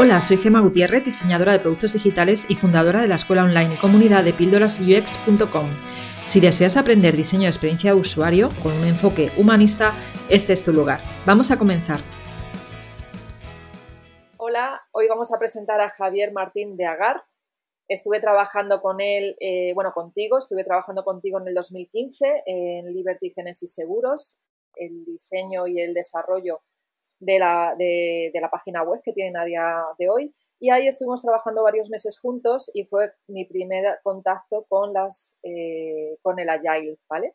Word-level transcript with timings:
Hola, 0.00 0.20
soy 0.20 0.36
Gema 0.36 0.60
Gutiérrez, 0.60 1.04
diseñadora 1.04 1.50
de 1.50 1.58
productos 1.58 1.94
digitales 1.94 2.46
y 2.48 2.54
fundadora 2.54 3.00
de 3.00 3.08
la 3.08 3.16
escuela 3.16 3.42
online 3.42 3.74
y 3.74 3.78
comunidad 3.78 4.22
de 4.22 4.32
píldorasux.com. 4.32 5.66
Si 6.24 6.38
deseas 6.38 6.76
aprender 6.76 7.16
diseño 7.16 7.42
de 7.42 7.48
experiencia 7.48 7.92
de 7.92 7.98
usuario 7.98 8.50
con 8.62 8.74
un 8.74 8.84
enfoque 8.84 9.32
humanista, 9.36 9.94
este 10.30 10.52
es 10.52 10.62
tu 10.62 10.72
lugar. 10.72 11.00
Vamos 11.26 11.50
a 11.50 11.58
comenzar. 11.58 11.98
Hola, 14.36 14.80
hoy 14.92 15.08
vamos 15.08 15.32
a 15.34 15.38
presentar 15.40 15.80
a 15.80 15.90
Javier 15.90 16.30
Martín 16.30 16.76
de 16.76 16.86
Agar. 16.86 17.24
Estuve 17.88 18.20
trabajando 18.20 18.80
con 18.80 19.00
él, 19.00 19.34
eh, 19.40 19.72
bueno, 19.74 19.90
contigo, 19.92 20.38
estuve 20.38 20.62
trabajando 20.62 21.02
contigo 21.02 21.40
en 21.40 21.48
el 21.48 21.54
2015 21.54 22.44
en 22.46 22.94
Liberty 22.94 23.30
Genesis 23.30 23.74
Seguros, 23.74 24.38
el 24.76 25.04
diseño 25.06 25.66
y 25.66 25.80
el 25.80 25.92
desarrollo 25.92 26.60
de 27.20 27.38
la, 27.38 27.74
de, 27.76 28.30
la 28.34 28.50
página 28.50 28.82
web 28.82 29.00
que 29.02 29.12
tienen 29.12 29.36
a 29.36 29.44
día 29.44 29.84
de 29.98 30.08
hoy. 30.08 30.34
Y 30.60 30.70
ahí 30.70 30.86
estuvimos 30.86 31.22
trabajando 31.22 31.62
varios 31.62 31.90
meses 31.90 32.18
juntos 32.20 32.70
y 32.74 32.84
fue 32.84 33.12
mi 33.28 33.44
primer 33.44 33.98
contacto 34.02 34.66
con, 34.68 34.92
las, 34.92 35.38
eh, 35.42 36.16
con 36.22 36.38
el 36.38 36.48
Agile, 36.48 36.98
¿vale? 37.08 37.34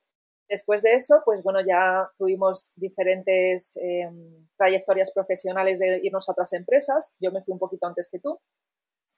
Después 0.49 0.81
de 0.81 0.93
eso, 0.93 1.21
pues 1.23 1.41
bueno, 1.41 1.59
ya 1.65 2.09
tuvimos 2.17 2.73
diferentes 2.75 3.77
em, 3.77 4.47
trayectorias 4.57 5.11
profesionales 5.11 5.79
de 5.79 6.01
irnos 6.03 6.27
a 6.27 6.33
otras 6.33 6.53
empresas. 6.53 7.15
Yo 7.19 7.31
me 7.31 7.41
fui 7.41 7.53
un 7.53 7.59
poquito 7.59 7.87
antes 7.87 8.09
que 8.11 8.19
tú. 8.19 8.39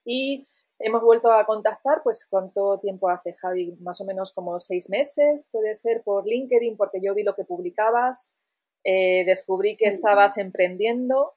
Y 0.05 0.47
hemos 0.79 1.01
vuelto 1.01 1.31
a 1.31 1.45
contactar, 1.45 2.01
pues 2.03 2.27
¿cuánto 2.29 2.79
tiempo 2.79 3.09
hace, 3.09 3.33
Javi? 3.33 3.75
Más 3.81 3.99
o 4.01 4.05
menos 4.05 4.33
como 4.33 4.59
seis 4.59 4.89
meses, 4.89 5.49
puede 5.51 5.73
ser 5.73 6.03
por 6.03 6.27
LinkedIn, 6.27 6.77
porque 6.77 6.99
yo 7.01 7.15
vi 7.15 7.23
lo 7.23 7.35
que 7.35 7.43
publicabas 7.43 8.33
eh, 8.85 9.25
descubrí 9.25 9.75
que 9.75 9.87
estabas 9.87 10.37
emprendiendo 10.37 11.33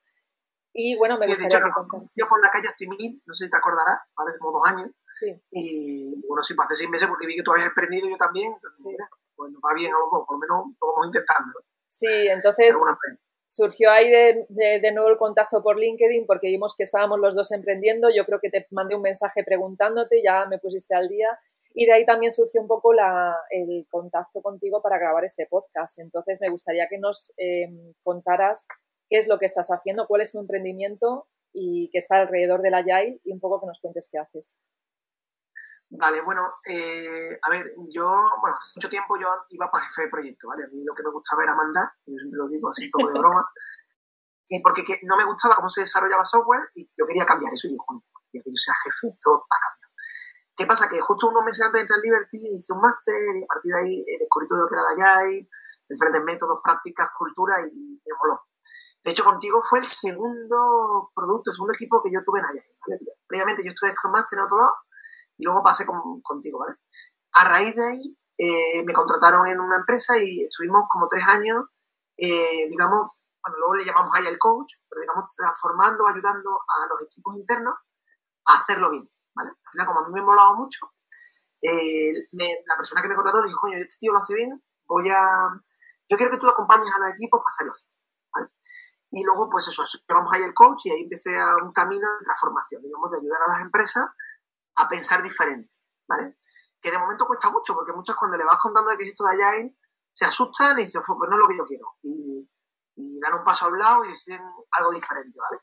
y 0.72 0.96
bueno, 0.96 1.18
me 1.18 1.26
gustaría 1.26 1.58
de 1.58 1.66
hecho, 1.66 2.28
por 2.28 2.40
la 2.40 2.50
calle 2.50 2.68
Timín, 2.76 3.20
no 3.26 3.34
sé 3.34 3.46
si 3.46 3.50
te 3.50 3.56
acordarás, 3.56 3.98
hace 4.14 4.38
como 4.38 4.52
dos 4.52 4.68
años. 4.68 4.90
Sí. 5.18 5.42
Y 5.50 6.22
bueno, 6.28 6.42
sí, 6.42 6.54
hace 6.56 6.76
seis 6.76 6.90
meses 6.90 7.08
porque 7.08 7.26
vi 7.26 7.34
que 7.34 7.42
tú 7.42 7.50
habías 7.50 7.68
emprendido 7.68 8.08
yo 8.08 8.16
también, 8.16 8.52
entonces 8.52 8.86
mira, 8.86 9.04
pues 9.34 9.52
va 9.54 9.74
bien 9.74 9.90
a 9.92 9.98
los 9.98 10.08
dos, 10.12 10.24
por 10.24 10.36
lo 10.36 10.40
menos 10.40 10.76
lo 10.80 10.86
vamos 10.92 11.06
intentando. 11.06 11.58
Sí, 11.88 12.06
entonces 12.06 12.76
surgió 13.48 13.90
ahí 13.90 14.08
de, 14.10 14.46
de, 14.48 14.92
nuevo 14.92 15.08
el 15.08 15.16
contacto 15.16 15.62
por 15.62 15.78
LinkedIn 15.78 16.26
porque 16.26 16.48
vimos 16.48 16.76
que 16.76 16.84
estábamos 16.84 17.18
los 17.18 17.34
dos 17.34 17.50
emprendiendo. 17.50 18.08
Yo 18.14 18.24
creo 18.26 18.38
que 18.40 18.50
te 18.50 18.66
mandé 18.70 18.94
un 18.94 19.02
mensaje 19.02 19.42
preguntándote, 19.42 20.22
ya 20.22 20.46
me 20.46 20.58
pusiste 20.58 20.94
al 20.94 21.08
día 21.08 21.28
y 21.74 21.86
de 21.86 21.92
ahí 21.92 22.06
también 22.06 22.32
surgió 22.32 22.60
un 22.60 22.68
poco 22.68 22.92
el 23.50 23.86
contacto 23.90 24.42
contigo 24.42 24.82
para 24.82 24.98
grabar 24.98 25.24
este 25.24 25.46
podcast. 25.46 25.98
Entonces, 25.98 26.38
me 26.40 26.50
gustaría 26.50 26.88
que 26.88 26.98
nos 26.98 27.32
em, 27.36 27.94
contaras 28.02 28.66
qué 29.08 29.18
es 29.18 29.28
lo 29.28 29.38
que 29.38 29.46
estás 29.46 29.68
haciendo, 29.68 30.06
cuál 30.06 30.22
es 30.22 30.32
tu 30.32 30.40
emprendimiento 30.40 31.28
y 31.52 31.88
qué 31.92 31.98
está 31.98 32.16
alrededor 32.16 32.62
del 32.62 32.74
Agile 32.74 33.20
y 33.24 33.32
un 33.32 33.40
poco 33.40 33.60
que 33.60 33.66
nos 33.66 33.80
cuentes 33.80 34.08
qué 34.10 34.18
haces. 34.18 34.58
Vale, 35.90 36.20
bueno, 36.20 36.42
eh, 36.68 37.38
a 37.40 37.50
ver, 37.50 37.64
yo, 37.90 38.04
bueno, 38.42 38.56
hace 38.58 38.72
mucho 38.76 38.90
tiempo 38.90 39.16
yo 39.18 39.28
iba 39.50 39.70
para 39.70 39.84
jefe 39.86 40.02
de 40.02 40.10
proyecto, 40.10 40.48
¿vale? 40.48 40.64
A 40.64 40.68
mí 40.68 40.84
lo 40.84 40.94
que 40.94 41.02
me 41.02 41.10
gustaba 41.10 41.42
era 41.42 41.54
mandar, 41.54 41.88
yo 42.04 42.18
siempre 42.18 42.36
lo 42.36 42.48
digo 42.48 42.68
así 42.68 42.84
un 42.84 42.90
poco 42.90 43.08
de 43.08 43.18
broma, 43.18 43.48
y 44.48 44.60
porque 44.60 44.82
no 45.04 45.16
me 45.16 45.24
gustaba 45.24 45.56
cómo 45.56 45.70
se 45.70 45.82
desarrollaba 45.82 46.24
software 46.24 46.68
y 46.74 46.90
yo 46.96 47.06
quería 47.06 47.24
cambiar 47.24 47.52
eso 47.52 47.68
y 47.68 47.70
digo, 47.70 47.84
bueno, 47.88 48.04
que 48.30 48.40
yo 48.44 48.52
sea 48.54 48.74
jefe, 48.84 49.16
todo 49.22 49.46
para 49.48 49.60
cambiar. 49.60 49.87
¿Qué 50.58 50.66
pasa? 50.66 50.88
Que 50.88 51.00
justo 51.00 51.28
unos 51.28 51.44
meses 51.44 51.64
antes 51.64 51.78
de 51.78 51.82
entrar 51.82 52.00
en 52.00 52.02
Liberty 52.02 52.38
hice 52.52 52.72
un 52.72 52.80
máster 52.80 53.14
y 53.14 53.44
a 53.44 53.46
partir 53.46 53.72
de 53.72 53.78
ahí 53.78 54.04
descubrí 54.18 54.48
todo 54.48 54.62
lo 54.62 54.68
que 54.68 54.74
era 54.74 54.82
la 54.90 54.96
YAI, 54.98 55.48
diferentes 55.88 56.24
métodos, 56.24 56.58
prácticas, 56.64 57.10
cultura 57.16 57.54
y 57.64 57.78
me 57.78 58.12
moló. 58.18 58.42
De 59.04 59.12
hecho, 59.12 59.22
contigo 59.22 59.62
fue 59.62 59.78
el 59.78 59.86
segundo 59.86 61.12
producto, 61.14 61.52
el 61.52 61.54
segundo 61.54 61.74
equipo 61.74 62.02
que 62.02 62.10
yo 62.10 62.24
tuve 62.24 62.40
en 62.40 62.46
Agile. 62.46 62.76
Previamente 63.28 63.62
yo 63.62 63.70
estuve 63.70 63.92
Scrum 63.92 64.10
Master 64.10 64.36
en 64.36 64.44
otro 64.46 64.58
lado 64.58 64.74
y 65.38 65.44
luego 65.44 65.62
pasé 65.62 65.86
contigo, 65.86 66.58
¿vale? 66.58 66.74
A 67.34 67.44
raíz 67.44 67.76
de 67.76 67.84
ahí 67.86 68.18
eh, 68.36 68.82
me 68.84 68.92
contrataron 68.92 69.46
en 69.46 69.60
una 69.60 69.76
empresa 69.76 70.18
y 70.18 70.42
estuvimos 70.42 70.82
como 70.88 71.06
tres 71.06 71.22
años, 71.28 71.66
eh, 72.16 72.66
digamos, 72.68 73.14
bueno, 73.44 73.58
luego 73.58 73.76
le 73.76 73.84
llamamos 73.84 74.10
Agile 74.12 74.38
Coach, 74.38 74.72
pero 74.88 75.02
digamos 75.02 75.24
transformando, 75.36 76.08
ayudando 76.08 76.50
a 76.50 76.86
los 76.88 77.04
equipos 77.04 77.36
internos 77.36 77.74
a 78.44 78.54
hacerlo 78.54 78.90
bien. 78.90 79.08
Al 79.46 79.70
final, 79.70 79.86
como 79.86 80.00
a 80.00 80.08
mí 80.08 80.14
me 80.14 80.22
molaba 80.22 80.54
mucho, 80.54 80.94
eh, 81.60 82.12
la 82.32 82.76
persona 82.76 83.02
que 83.02 83.08
me 83.08 83.14
contrató 83.14 83.42
dijo, 83.42 83.60
coño, 83.60 83.76
este 83.76 83.96
tío 83.98 84.12
lo 84.12 84.18
hace 84.18 84.34
bien, 84.34 84.62
voy 84.86 85.08
a... 85.10 85.48
Yo 86.08 86.16
quiero 86.16 86.30
que 86.30 86.38
tú 86.38 86.48
acompañes 86.48 86.92
a 86.94 86.98
los 87.00 87.10
equipos 87.10 87.40
para 87.42 87.54
hacerlo 87.54 88.52
Y 89.10 89.24
luego, 89.24 89.50
pues 89.50 89.68
eso, 89.68 89.84
llevamos 90.08 90.32
ahí 90.32 90.42
el 90.42 90.54
coach 90.54 90.86
y 90.86 90.90
ahí 90.90 91.02
empecé 91.02 91.38
a 91.38 91.56
un 91.56 91.72
camino 91.72 92.06
de 92.18 92.24
transformación, 92.24 92.82
digamos, 92.82 93.10
de 93.10 93.18
ayudar 93.18 93.42
a 93.42 93.52
las 93.52 93.60
empresas 93.62 94.06
a 94.76 94.88
pensar 94.88 95.22
diferente, 95.22 95.74
¿vale? 96.08 96.38
Que 96.80 96.90
de 96.90 96.98
momento 96.98 97.26
cuesta 97.26 97.50
mucho, 97.50 97.74
porque 97.74 97.92
muchas 97.92 98.16
cuando 98.16 98.36
le 98.36 98.44
vas 98.44 98.58
contando 98.58 98.90
de 98.90 98.96
qué 98.96 99.02
es 99.02 99.10
esto 99.10 99.24
de 99.24 99.44
Agile, 99.44 99.76
se 100.12 100.24
asustan 100.24 100.78
y 100.78 100.82
dicen, 100.82 101.02
pues 101.06 101.30
no 101.30 101.36
es 101.36 101.40
lo 101.40 101.48
que 101.48 101.56
yo 101.56 101.66
quiero. 101.66 101.96
Y 102.02 102.48
y 102.98 103.20
dan 103.20 103.34
un 103.34 103.44
paso 103.44 103.66
a 103.66 103.68
un 103.68 103.78
lado 103.78 104.04
y 104.04 104.08
deciden 104.08 104.42
algo 104.42 104.90
diferente, 104.90 105.38
¿vale? 105.38 105.62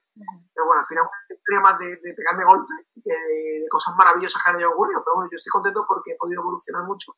Pero 0.55 0.65
bueno, 0.65 0.79
al 0.79 0.87
final 0.87 1.03
una 1.03 1.35
historia 1.35 1.59
más 1.59 1.77
de, 1.77 2.13
pegarme 2.15 2.45
golpes 2.47 2.87
que 2.95 3.11
de, 3.11 3.67
cosas 3.69 3.93
maravillosas 3.97 4.41
que 4.41 4.49
han 4.51 4.63
ocurrido, 4.63 5.03
pero 5.03 5.19
bueno, 5.19 5.29
yo 5.29 5.35
estoy 5.35 5.51
contento 5.51 5.83
porque 5.85 6.11
he 6.11 6.17
podido 6.17 6.41
evolucionar 6.41 6.87
mucho 6.87 7.11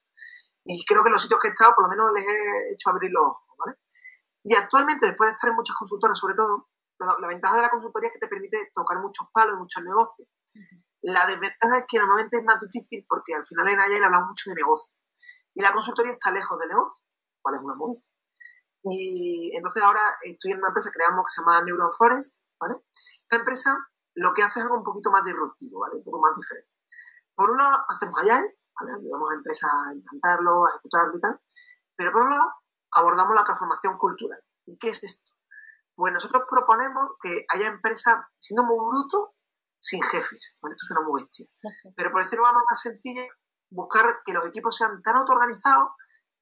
y 0.65 0.83
creo 0.85 1.03
que 1.03 1.09
los 1.09 1.21
sitios 1.21 1.39
que 1.39 1.47
he 1.47 1.51
estado 1.51 1.73
por 1.75 1.85
lo 1.85 1.89
menos 1.89 2.11
les 2.11 2.25
he 2.25 2.73
hecho 2.73 2.89
abrir 2.89 3.11
los 3.11 3.23
ojos, 3.23 3.45
¿vale? 3.57 3.77
Y 4.43 4.55
actualmente, 4.55 5.05
después 5.05 5.29
de 5.29 5.35
estar 5.35 5.49
en 5.49 5.55
muchas 5.55 5.75
consultoras, 5.75 6.17
sobre 6.17 6.33
todo, 6.33 6.67
la, 6.99 7.27
ventaja 7.27 7.55
de 7.55 7.61
la 7.61 7.69
consultoría 7.69 8.09
es 8.09 8.13
que 8.13 8.19
te 8.19 8.27
permite 8.27 8.71
tocar 8.73 8.99
muchos 8.99 9.27
palos 9.31 9.55
y 9.55 9.59
muchos 9.59 9.83
negocios. 9.83 10.27
La 11.01 11.27
desventaja 11.27 11.77
es 11.77 11.85
que 11.87 11.99
normalmente 11.99 12.37
es 12.37 12.43
más 12.43 12.59
difícil 12.59 13.05
porque 13.07 13.35
al 13.35 13.45
final 13.45 13.67
en 13.69 13.79
Agile 13.79 14.05
hablamos 14.05 14.29
mucho 14.29 14.49
de 14.49 14.55
negocio. 14.55 14.95
Y 15.53 15.61
la 15.61 15.71
consultoría 15.71 16.11
está 16.11 16.31
lejos 16.31 16.57
de 16.59 16.67
negocio, 16.67 17.03
cuál 17.41 17.55
es 17.55 17.61
una 17.61 17.75
moneda. 17.75 18.06
Y 18.91 19.55
entonces 19.55 19.83
ahora 19.83 20.01
estoy 20.23 20.51
en 20.51 20.59
una 20.59 20.69
empresa 20.69 20.89
que 20.89 20.97
creamos 20.97 21.25
que 21.25 21.31
se 21.31 21.41
llama 21.41 21.61
Neuron 21.63 21.93
Forest, 21.93 22.35
¿vale? 22.59 22.75
Esta 23.21 23.37
empresa 23.37 23.77
lo 24.15 24.33
que 24.33 24.43
hace 24.43 24.59
es 24.59 24.65
algo 24.65 24.77
un 24.77 24.83
poquito 24.83 25.11
más 25.11 25.23
disruptivo, 25.23 25.79
¿vale? 25.81 25.97
Un 25.97 26.03
poco 26.03 26.19
más 26.19 26.33
diferente. 26.35 26.71
Por 27.35 27.51
un 27.51 27.57
lado, 27.57 27.85
hacemos 27.87 28.19
Agile, 28.19 28.57
¿vale? 28.79 28.91
Ayudamos 28.93 29.31
a 29.31 29.35
empresas 29.35 29.69
a 29.71 29.93
implantarlo, 29.93 30.65
a 30.65 30.69
ejecutarlo 30.69 31.17
y 31.17 31.19
tal. 31.19 31.41
Pero 31.95 32.11
por 32.11 32.21
otro 32.21 32.31
lado, 32.31 32.53
abordamos 32.91 33.35
la 33.35 33.43
transformación 33.43 33.97
cultural. 33.97 34.39
¿Y 34.65 34.77
qué 34.77 34.89
es 34.89 35.03
esto? 35.03 35.31
Pues 35.95 36.13
nosotros 36.13 36.43
proponemos 36.49 37.09
que 37.21 37.45
haya 37.49 37.67
empresas, 37.67 38.19
siendo 38.37 38.63
muy 38.63 38.77
bruto, 38.89 39.35
sin 39.77 40.01
jefes, 40.01 40.57
¿vale? 40.61 40.75
Esto 40.75 40.93
suena 40.93 41.07
muy 41.07 41.21
bestia. 41.21 41.45
Pero 41.95 42.11
por 42.11 42.23
decirlo 42.23 42.45
de 42.45 42.51
una 42.51 42.63
más 42.69 42.81
sencilla, 42.81 43.23
buscar 43.69 44.21
que 44.25 44.33
los 44.33 44.45
equipos 44.47 44.75
sean 44.75 45.01
tan 45.01 45.15
autoorganizados 45.15 45.89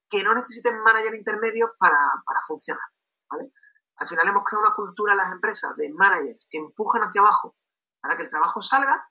que 0.10 0.24
no 0.24 0.34
necesiten 0.34 0.82
manager 0.84 1.16
intermedios 1.16 1.72
para, 1.80 1.98
para 2.26 2.40
funcionar. 2.48 2.86
¿vale? 3.30 3.52
Al 3.98 4.08
final 4.08 4.28
hemos 4.28 4.44
creado 4.44 4.68
una 4.68 4.76
cultura 4.76 5.14
en 5.14 5.18
las 5.18 5.32
empresas 5.32 5.76
de 5.76 5.94
managers 5.94 6.48
que 6.50 6.58
empujan 6.58 7.02
hacia 7.04 7.22
abajo 7.22 7.56
para 8.02 8.18
que 8.18 8.24
el 8.24 8.30
trabajo 8.30 8.62
salga 8.62 9.10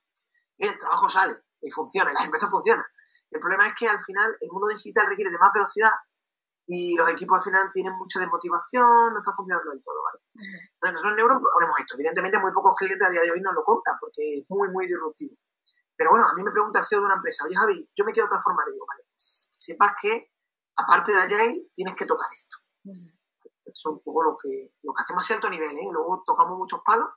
y 0.56 0.66
el 0.66 0.78
trabajo 0.78 1.08
sale 1.08 1.34
y 1.60 1.70
funciona, 1.70 2.10
y 2.10 2.14
las 2.14 2.24
empresas 2.24 2.50
funcionan. 2.50 2.84
El 3.30 3.40
problema 3.40 3.66
es 3.66 3.74
que 3.74 3.88
al 3.88 4.00
final 4.00 4.36
el 4.40 4.48
mundo 4.52 4.68
digital 4.68 5.06
requiere 5.08 5.30
de 5.30 5.38
más 5.38 5.50
velocidad 5.52 5.90
y 6.66 6.94
los 6.94 7.08
equipos 7.10 7.38
al 7.38 7.44
final 7.44 7.70
tienen 7.72 7.92
mucha 7.96 8.20
desmotivación, 8.20 9.12
no 9.12 9.18
está 9.18 9.32
funcionando 9.34 9.70
del 9.70 9.82
todo, 9.82 10.02
¿vale? 10.02 10.20
Entonces 10.34 10.92
nosotros 10.92 11.12
en 11.12 11.16
Neuro 11.16 11.40
proponemos 11.40 11.78
esto. 11.80 11.94
Evidentemente 11.96 12.38
muy 12.38 12.52
pocos 12.52 12.74
clientes 12.76 13.06
a 13.06 13.10
día 13.10 13.22
de 13.22 13.30
hoy 13.30 13.40
nos 13.40 13.54
lo 13.54 13.62
compran 13.64 13.96
porque 14.00 14.38
es 14.38 14.44
muy, 14.48 14.68
muy 14.70 14.86
disruptivo. 14.86 15.34
Pero 15.96 16.10
bueno, 16.10 16.26
a 16.26 16.34
mí 16.34 16.42
me 16.42 16.50
pregunta 16.50 16.80
el 16.80 16.86
CEO 16.86 17.00
de 17.00 17.06
una 17.06 17.16
empresa, 17.16 17.44
oye 17.44 17.56
Javi, 17.56 17.90
yo 17.94 18.04
me 18.04 18.12
quiero 18.12 18.28
transformar. 18.28 18.68
Y 18.68 18.72
digo, 18.72 18.86
vale, 18.86 19.04
sepas 19.16 19.94
que 20.00 20.33
aparte 20.76 21.12
de 21.12 21.18
Agile, 21.18 21.70
tienes 21.74 21.94
que 21.94 22.06
tocar 22.06 22.28
esto. 22.32 22.56
Eso 22.84 23.72
es 23.72 23.86
un 23.86 24.02
poco 24.02 24.22
lo 24.22 24.36
que, 24.36 24.74
lo 24.82 24.92
que 24.92 25.02
hacemos 25.02 25.24
a 25.24 25.26
cierto 25.26 25.48
nivel, 25.48 25.76
¿eh? 25.76 25.88
Luego 25.92 26.22
tocamos 26.26 26.58
muchos 26.58 26.80
palos, 26.84 27.08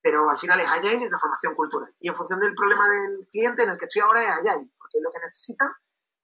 pero 0.00 0.28
al 0.28 0.38
final 0.38 0.58
es 0.60 0.68
Agile 0.68 1.04
y 1.04 1.10
la 1.10 1.18
formación 1.18 1.54
cultural. 1.54 1.94
Y 2.00 2.08
en 2.08 2.14
función 2.14 2.40
del 2.40 2.54
problema 2.54 2.88
del 2.88 3.28
cliente 3.30 3.62
en 3.62 3.70
el 3.70 3.78
que 3.78 3.84
estoy 3.84 4.02
ahora 4.02 4.22
es 4.22 4.28
Agile, 4.28 4.70
porque 4.78 4.98
es 4.98 5.02
lo 5.02 5.12
que 5.12 5.18
necesita. 5.18 5.76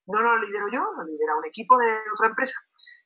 No 0.07 0.23
lo 0.23 0.39
lidero 0.39 0.69
yo, 0.73 0.81
lo 0.97 1.05
lidera 1.05 1.37
un 1.37 1.45
equipo 1.45 1.77
de 1.79 1.99
otra 2.15 2.29
empresa. 2.29 2.59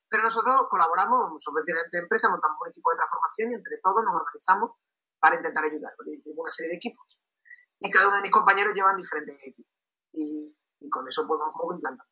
Pero 0.09 0.23
nosotros 0.23 0.67
colaboramos, 0.71 1.43
somos 1.43 1.65
diferentes 1.65 2.01
empresas, 2.01 2.31
montamos 2.31 2.59
un 2.63 2.71
equipo 2.71 2.91
de 2.93 2.97
transformación 2.97 3.51
y 3.51 3.55
entre 3.55 3.79
todos 3.83 4.05
nos 4.05 4.15
organizamos 4.15 4.71
para 5.19 5.37
intentar 5.37 5.65
ayudar. 5.65 5.93
Tengo 6.23 6.43
una 6.43 6.51
serie 6.51 6.71
de 6.71 6.77
equipos 6.77 7.19
y 7.83 7.91
cada 7.91 8.07
uno 8.09 8.17
de 8.17 8.23
mis 8.23 8.31
compañeros 8.31 8.75
llevan 8.75 8.97
diferentes 8.97 9.37
equipos. 9.47 9.73
Y, 10.13 10.55
con 10.91 11.07
eso 11.09 11.27
pues 11.27 11.39
vamos 11.39 11.55
un 11.55 11.61
poco 11.61 11.75
implantando. 11.75 12.12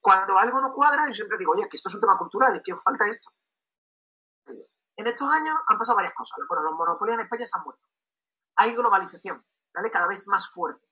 Cuando 0.00 0.38
algo 0.38 0.60
no 0.60 0.72
cuadra, 0.72 1.06
yo 1.08 1.14
siempre 1.14 1.38
digo, 1.38 1.52
oye, 1.52 1.68
que 1.68 1.76
esto 1.76 1.88
es 1.88 1.94
un 1.94 2.00
tema 2.00 2.16
cultural 2.16 2.56
y 2.56 2.62
que 2.62 2.72
os 2.72 2.82
falta 2.82 3.06
esto. 3.06 3.30
En 4.96 5.06
estos 5.06 5.30
años 5.30 5.56
han 5.68 5.78
pasado 5.78 5.96
varias 5.96 6.14
cosas. 6.14 6.38
Bueno, 6.48 6.62
los 6.64 6.74
monopolios 6.74 7.14
en 7.14 7.24
España 7.24 7.46
se 7.46 7.56
han 7.56 7.64
muerto. 7.64 7.86
Hay 8.56 8.74
globalización, 8.74 9.44
¿vale? 9.74 9.90
Cada 9.90 10.06
vez 10.06 10.26
más 10.26 10.50
fuerte. 10.50 10.86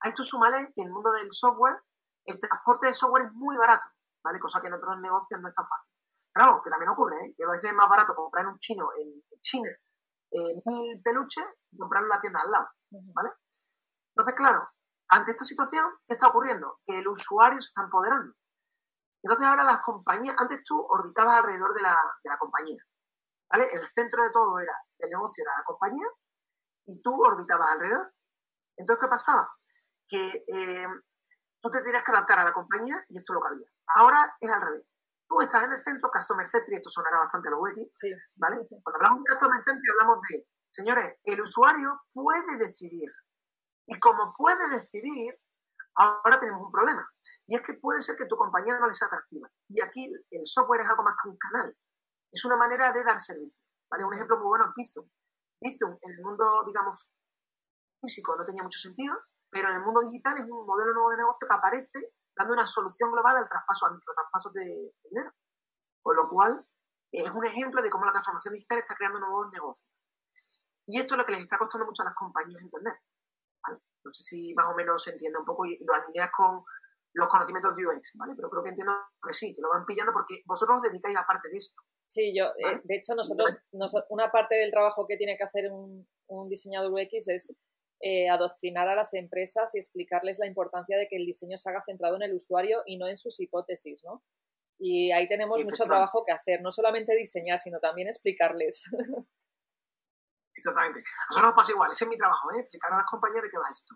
A 0.00 0.08
esto 0.08 0.22
sumale 0.22 0.72
que 0.74 0.82
en 0.82 0.88
el 0.88 0.92
mundo 0.92 1.10
del 1.12 1.30
software, 1.32 1.82
el 2.24 2.38
transporte 2.38 2.86
de 2.86 2.92
software 2.92 3.26
es 3.26 3.32
muy 3.32 3.56
barato, 3.56 3.84
¿vale? 4.22 4.38
Cosa 4.38 4.60
que 4.60 4.68
en 4.68 4.74
otros 4.74 5.00
negocios 5.00 5.40
no 5.40 5.48
es 5.48 5.54
tan 5.54 5.66
fácil. 5.66 5.94
Vamos, 6.34 6.60
que 6.62 6.70
también 6.70 6.90
ocurre, 6.90 7.16
¿eh? 7.24 7.34
Que 7.36 7.44
a 7.44 7.48
veces 7.48 7.64
es 7.64 7.74
más 7.74 7.88
barato 7.88 8.14
comprar 8.14 8.46
un 8.46 8.58
chino 8.58 8.88
en 8.96 9.22
China 9.40 9.70
eh, 10.30 10.62
mil 10.64 11.02
peluches 11.02 11.56
y 11.70 11.78
comprarlo 11.78 12.06
en 12.06 12.10
la 12.10 12.20
tienda 12.20 12.40
al 12.40 12.50
lado, 12.50 12.68
¿vale? 12.90 13.30
Entonces, 14.10 14.34
claro, 14.34 14.68
ante 15.08 15.32
esta 15.32 15.44
situación, 15.44 15.84
¿qué 16.06 16.14
está 16.14 16.28
ocurriendo? 16.28 16.80
Que 16.84 16.98
el 16.98 17.08
usuario 17.08 17.60
se 17.60 17.68
está 17.68 17.82
empoderando. 17.82 18.34
Entonces 19.22 19.46
ahora 19.46 19.64
las 19.64 19.80
compañías, 19.80 20.36
antes 20.38 20.62
tú 20.64 20.78
orbitabas 20.88 21.38
alrededor 21.38 21.74
de 21.74 21.82
la, 21.82 21.96
de 22.22 22.30
la 22.30 22.38
compañía, 22.38 22.82
¿vale? 23.50 23.66
El 23.72 23.82
centro 23.82 24.22
de 24.22 24.30
todo 24.30 24.58
era, 24.60 24.72
el 24.98 25.10
negocio 25.10 25.42
era 25.42 25.58
la 25.58 25.64
compañía 25.64 26.06
y 26.86 27.02
tú 27.02 27.10
orbitabas 27.22 27.68
alrededor. 27.72 28.14
Entonces, 28.76 29.04
¿qué 29.04 29.08
pasaba? 29.08 29.48
Que 30.08 30.44
eh, 30.46 30.86
tú 31.60 31.70
te 31.70 31.82
tenías 31.82 32.04
que 32.04 32.12
adaptar 32.12 32.38
a 32.38 32.44
la 32.44 32.52
compañía 32.52 33.04
y 33.08 33.18
esto 33.18 33.32
es 33.32 33.34
lo 33.34 33.42
que 33.42 33.48
había. 33.48 33.68
Ahora 33.96 34.36
es 34.40 34.50
al 34.50 34.60
revés. 34.60 34.84
Tú 35.26 35.40
estás 35.40 35.64
en 35.64 35.72
el 35.72 35.82
centro, 35.82 36.10
Customer 36.10 36.46
Centric, 36.46 36.76
esto 36.78 36.88
sonará 36.88 37.18
bastante 37.18 37.48
a 37.48 37.50
los 37.50 37.60
UX, 37.60 37.90
sí. 37.92 38.08
¿vale? 38.36 38.56
Cuando 38.82 38.96
hablamos 38.96 39.24
de 39.24 39.34
Customer 39.34 39.64
Centric 39.64 39.90
hablamos 39.92 40.20
de, 40.30 40.48
señores, 40.70 41.16
el 41.24 41.40
usuario 41.40 42.00
puede 42.14 42.56
decidir. 42.56 43.10
Y 43.88 43.98
como 43.98 44.34
puede 44.36 44.68
decidir, 44.68 45.34
ahora 45.94 46.38
tenemos 46.38 46.62
un 46.62 46.70
problema. 46.70 47.02
Y 47.46 47.56
es 47.56 47.62
que 47.62 47.74
puede 47.74 48.02
ser 48.02 48.16
que 48.16 48.26
tu 48.26 48.36
compañía 48.36 48.78
no 48.78 48.86
le 48.86 48.92
sea 48.92 49.06
atractiva. 49.06 49.50
Y 49.68 49.80
aquí 49.80 50.12
el 50.30 50.46
software 50.46 50.82
es 50.82 50.90
algo 50.90 51.02
más 51.02 51.14
que 51.22 51.30
un 51.30 51.38
canal. 51.38 51.76
Es 52.30 52.44
una 52.44 52.56
manera 52.56 52.92
de 52.92 53.02
dar 53.02 53.18
servicio. 53.18 53.62
¿vale? 53.90 54.04
Un 54.04 54.12
ejemplo 54.12 54.36
muy 54.36 54.46
bueno 54.46 54.66
es 54.66 54.72
Bizum. 54.76 55.08
Bizum, 55.60 55.96
en 56.02 56.10
el 56.12 56.22
mundo, 56.22 56.64
digamos, 56.66 57.10
físico 58.02 58.36
no 58.36 58.44
tenía 58.44 58.62
mucho 58.62 58.78
sentido, 58.78 59.16
pero 59.50 59.70
en 59.70 59.76
el 59.76 59.82
mundo 59.82 60.00
digital 60.02 60.36
es 60.36 60.44
un 60.44 60.66
modelo 60.66 60.92
nuevo 60.92 61.10
de 61.10 61.16
negocio 61.16 61.48
que 61.48 61.54
aparece 61.54 62.14
dando 62.36 62.52
una 62.52 62.66
solución 62.66 63.10
global 63.10 63.36
al 63.36 63.48
traspaso, 63.48 63.86
a 63.86 63.90
los 63.90 64.04
traspasos 64.04 64.52
de, 64.52 64.94
dinero. 65.10 65.32
Con 66.02 66.14
lo 66.14 66.28
cual, 66.28 66.68
es 67.10 67.30
un 67.30 67.44
ejemplo 67.46 67.80
de 67.80 67.88
cómo 67.88 68.04
la 68.04 68.12
transformación 68.12 68.52
digital 68.52 68.78
está 68.78 68.94
creando 68.94 69.18
nuevos 69.18 69.48
negocios. 69.50 69.90
Y 70.86 71.00
esto 71.00 71.14
es 71.14 71.18
lo 71.18 71.24
que 71.24 71.32
les 71.32 71.40
está 71.40 71.56
costando 71.58 71.86
mucho 71.86 72.02
a 72.02 72.04
las 72.06 72.14
compañías 72.14 72.62
entender. 72.62 72.94
No 73.66 74.10
sé 74.10 74.22
si 74.22 74.54
más 74.54 74.66
o 74.66 74.74
menos 74.74 75.02
se 75.02 75.10
entiende 75.10 75.38
un 75.38 75.44
poco 75.44 75.66
y 75.66 75.76
lo 75.84 75.92
alineas 75.94 76.30
con 76.36 76.62
los 77.12 77.28
conocimientos 77.28 77.74
de 77.74 77.86
UX, 77.86 78.16
¿vale? 78.16 78.34
Pero 78.36 78.48
creo 78.48 78.62
que 78.62 78.70
entiendo 78.70 78.92
que 79.22 79.32
sí, 79.32 79.54
que 79.54 79.62
lo 79.62 79.70
van 79.70 79.84
pillando 79.84 80.12
porque 80.12 80.42
vosotros 80.46 80.78
os 80.78 80.82
dedicáis 80.82 81.16
a 81.16 81.26
parte 81.26 81.48
de 81.48 81.56
esto. 81.56 81.82
Sí, 82.06 82.32
yo, 82.34 82.46
eh, 82.46 82.80
de 82.84 82.96
hecho, 82.96 83.14
nosotros, 83.14 83.58
una 84.08 84.30
parte 84.30 84.54
del 84.54 84.70
trabajo 84.70 85.06
que 85.06 85.16
tiene 85.16 85.36
que 85.36 85.44
hacer 85.44 85.70
un, 85.70 86.08
un 86.28 86.48
diseñador 86.48 86.90
UX 86.92 87.28
es 87.28 87.54
eh, 88.00 88.28
adoctrinar 88.28 88.88
a 88.88 88.94
las 88.94 89.12
empresas 89.14 89.74
y 89.74 89.78
explicarles 89.78 90.38
la 90.38 90.46
importancia 90.46 90.96
de 90.96 91.08
que 91.08 91.16
el 91.16 91.26
diseño 91.26 91.56
se 91.56 91.68
haga 91.68 91.82
centrado 91.84 92.14
en 92.14 92.22
el 92.22 92.32
usuario 92.32 92.82
y 92.86 92.96
no 92.96 93.08
en 93.08 93.18
sus 93.18 93.40
hipótesis, 93.40 94.04
¿no? 94.04 94.22
Y 94.78 95.10
ahí 95.10 95.26
tenemos 95.26 95.62
mucho 95.64 95.82
trabajo 95.84 96.24
que 96.24 96.32
hacer, 96.32 96.62
no 96.62 96.70
solamente 96.70 97.16
diseñar, 97.16 97.58
sino 97.58 97.80
también 97.80 98.06
explicarles. 98.06 98.84
Exactamente. 100.58 101.00
A 101.00 101.24
nosotros 101.30 101.50
nos 101.50 101.56
pasa 101.56 101.72
igual, 101.72 101.92
ese 101.92 102.04
es 102.04 102.10
mi 102.10 102.16
trabajo, 102.16 102.50
¿eh? 102.52 102.60
explicar 102.60 102.92
a 102.92 102.96
las 102.98 103.06
compañías 103.06 103.42
de 103.42 103.50
qué 103.50 103.58
va 103.58 103.70
esto. 103.70 103.94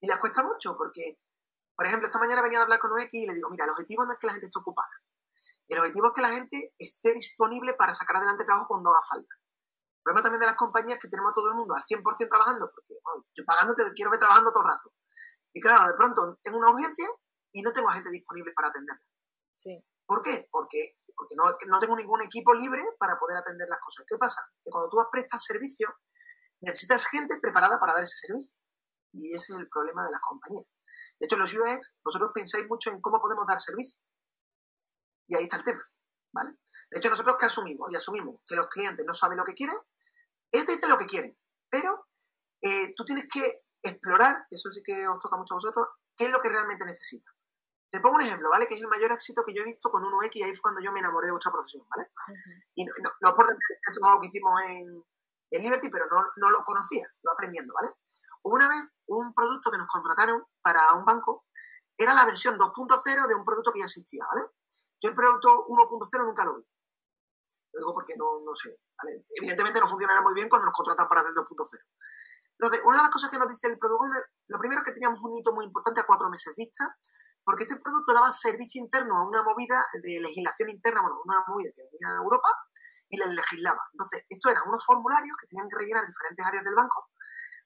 Y 0.00 0.06
les 0.06 0.18
cuesta 0.18 0.42
mucho 0.42 0.76
porque, 0.76 1.18
por 1.74 1.86
ejemplo, 1.86 2.06
esta 2.06 2.18
mañana 2.18 2.42
venía 2.42 2.60
a 2.60 2.62
hablar 2.62 2.78
con 2.78 2.92
UX 2.92 3.08
y 3.12 3.26
le 3.26 3.34
digo, 3.34 3.48
mira, 3.50 3.64
el 3.64 3.70
objetivo 3.70 4.04
no 4.04 4.12
es 4.12 4.18
que 4.18 4.26
la 4.26 4.34
gente 4.34 4.46
esté 4.46 4.58
ocupada. 4.58 4.94
El 5.66 5.78
objetivo 5.78 6.08
es 6.08 6.12
que 6.14 6.22
la 6.22 6.30
gente 6.30 6.74
esté 6.78 7.12
disponible 7.14 7.72
para 7.74 7.94
sacar 7.94 8.16
adelante 8.16 8.44
trabajo 8.44 8.66
cuando 8.68 8.90
haga 8.90 9.00
falta 9.08 9.34
problema 10.04 10.22
también 10.22 10.40
de 10.40 10.46
las 10.46 10.56
compañías 10.56 10.96
es 10.96 11.02
que 11.02 11.08
tenemos 11.08 11.32
a 11.32 11.34
todo 11.34 11.48
el 11.48 11.54
mundo 11.54 11.74
al 11.74 11.82
100% 11.82 12.28
trabajando, 12.28 12.70
porque 12.70 12.94
yo 13.34 13.44
pagándote 13.44 13.82
quiero 13.96 14.10
ver 14.10 14.20
trabajando 14.20 14.52
todo 14.52 14.62
el 14.62 14.68
rato. 14.68 14.90
Y 15.52 15.60
claro, 15.60 15.88
de 15.88 15.94
pronto 15.94 16.38
tengo 16.42 16.58
una 16.58 16.70
urgencia 16.70 17.08
y 17.52 17.62
no 17.62 17.72
tengo 17.72 17.88
a 17.88 17.94
gente 17.94 18.10
disponible 18.10 18.52
para 18.54 18.68
atenderla. 18.68 19.02
Sí. 19.54 19.82
¿Por 20.06 20.22
qué? 20.22 20.48
Porque, 20.50 20.94
porque 21.16 21.34
no, 21.36 21.78
tengo 21.78 21.96
ningún 21.96 22.22
equipo 22.22 22.52
libre 22.54 22.82
para 22.98 23.18
poder 23.18 23.38
atender 23.38 23.68
las 23.68 23.80
cosas. 23.80 24.04
¿Qué 24.06 24.16
pasa? 24.18 24.40
Que 24.62 24.70
cuando 24.70 24.90
tú 24.90 24.96
prestas 25.10 25.42
servicio, 25.42 25.88
necesitas 26.60 27.06
gente 27.06 27.38
preparada 27.40 27.78
para 27.80 27.94
dar 27.94 28.02
ese 28.02 28.16
servicio. 28.16 28.54
Y 29.12 29.34
ese 29.34 29.52
es 29.52 29.58
el 29.58 29.68
problema 29.68 30.04
de 30.04 30.10
las 30.12 30.20
compañías. 30.20 30.66
De 31.18 31.26
hecho, 31.26 31.36
los 31.36 31.54
UX, 31.54 31.98
vosotros 32.04 32.30
pensáis 32.34 32.66
mucho 32.68 32.90
en 32.90 33.00
cómo 33.00 33.20
podemos 33.20 33.46
dar 33.46 33.60
servicio. 33.60 33.98
Y 35.26 35.36
ahí 35.36 35.44
está 35.44 35.56
el 35.56 35.64
tema. 35.64 35.82
¿vale? 36.32 36.58
De 36.90 36.98
hecho, 36.98 37.08
nosotros 37.08 37.36
que 37.38 37.46
asumimos, 37.46 37.88
y 37.90 37.96
asumimos 37.96 38.40
que 38.46 38.56
los 38.56 38.68
clientes 38.68 39.06
no 39.06 39.14
saben 39.14 39.38
lo 39.38 39.44
que 39.44 39.54
quieren, 39.54 39.76
ellos 40.50 40.66
te 40.66 40.72
dicen 40.72 40.90
lo 40.90 40.98
que 40.98 41.06
quieren, 41.06 41.36
pero 41.70 42.06
eh, 42.60 42.92
tú 42.94 43.04
tienes 43.04 43.26
que 43.32 43.64
explorar, 43.82 44.46
eso 44.50 44.70
sí 44.70 44.82
que 44.84 45.06
os 45.08 45.18
toca 45.18 45.36
mucho 45.36 45.54
a 45.54 45.56
vosotros, 45.56 45.86
qué 46.16 46.26
es 46.26 46.30
lo 46.30 46.40
que 46.40 46.48
realmente 46.48 46.84
necesitas. 46.84 47.33
Te 47.94 48.00
pongo 48.00 48.16
un 48.16 48.22
ejemplo, 48.22 48.50
¿vale? 48.50 48.66
Que 48.66 48.74
es 48.74 48.80
el 48.80 48.88
mayor 48.88 49.12
éxito 49.12 49.44
que 49.46 49.54
yo 49.54 49.62
he 49.62 49.66
visto 49.66 49.88
con 49.88 50.02
1X 50.02 50.34
y 50.34 50.42
ahí 50.42 50.50
fue 50.50 50.62
cuando 50.62 50.80
yo 50.80 50.90
me 50.90 50.98
enamoré 50.98 51.26
de 51.28 51.30
vuestra 51.30 51.52
profesión, 51.52 51.86
¿vale? 51.94 52.10
Y 52.74 52.84
no, 52.84 52.92
no, 53.20 53.34
por 53.36 53.46
esto 53.46 53.56
es 53.88 53.98
algo 54.02 54.20
que 54.20 54.26
hicimos 54.26 54.60
en, 54.62 55.06
en 55.50 55.62
Liberty, 55.62 55.88
pero 55.90 56.04
no, 56.10 56.26
no, 56.38 56.50
lo 56.50 56.64
conocía, 56.64 57.06
lo 57.22 57.30
aprendiendo, 57.30 57.72
¿vale? 57.72 57.94
Una 58.42 58.68
vez, 58.68 58.82
un 59.06 59.32
producto 59.32 59.70
que 59.70 59.78
nos 59.78 59.86
contrataron 59.86 60.42
para 60.60 60.92
un 60.94 61.04
banco 61.04 61.46
era 61.96 62.14
la 62.14 62.24
versión 62.24 62.58
2.0 62.58 63.28
de 63.28 63.34
un 63.36 63.44
producto 63.44 63.70
que 63.70 63.78
ya 63.78 63.84
existía, 63.84 64.24
¿vale? 64.28 64.50
Yo 65.00 65.10
el 65.10 65.14
producto 65.14 65.48
1.0 65.68 66.26
nunca 66.26 66.44
lo 66.44 66.56
vi. 66.56 66.66
Lo 67.74 67.78
digo 67.78 67.94
porque 67.94 68.16
no, 68.16 68.40
no 68.44 68.56
sé. 68.56 68.76
Evidentemente 69.36 69.78
no 69.78 69.86
funcionará 69.86 70.20
muy 70.20 70.34
bien 70.34 70.48
cuando 70.48 70.66
nos 70.66 70.74
contratan 70.74 71.06
para 71.06 71.20
hacer 71.20 71.32
2.0. 71.32 71.78
Entonces, 72.58 72.80
una 72.84 72.96
de 72.96 73.02
las 73.04 73.12
cosas 73.12 73.30
que 73.30 73.38
nos 73.38 73.46
dice 73.46 73.68
el 73.68 73.78
Product 73.78 74.02
Owner, 74.02 74.24
lo 74.48 74.58
primero 74.58 74.80
es 74.80 74.84
que 74.84 74.92
teníamos 74.94 75.20
un 75.22 75.38
hito 75.38 75.52
muy 75.52 75.66
importante 75.66 76.00
a 76.00 76.06
cuatro 76.06 76.28
meses 76.28 76.56
vista, 76.56 76.98
porque 77.44 77.64
este 77.64 77.76
producto 77.76 78.12
daba 78.14 78.30
servicio 78.30 78.82
interno 78.82 79.16
a 79.16 79.28
una 79.28 79.42
movida 79.42 79.84
de 80.02 80.20
legislación 80.20 80.70
interna, 80.70 81.02
bueno, 81.02 81.20
una 81.24 81.44
movida 81.46 81.70
que 81.76 81.84
venía 81.84 82.16
a 82.16 82.22
Europa 82.22 82.48
y 83.08 83.18
les 83.18 83.28
legislaba. 83.28 83.80
Entonces, 83.92 84.24
esto 84.28 84.50
eran 84.50 84.62
unos 84.66 84.84
formularios 84.84 85.36
que 85.40 85.46
tenían 85.48 85.68
que 85.68 85.76
rellenar 85.76 86.06
diferentes 86.06 86.44
áreas 86.44 86.64
del 86.64 86.74
banco 86.74 87.10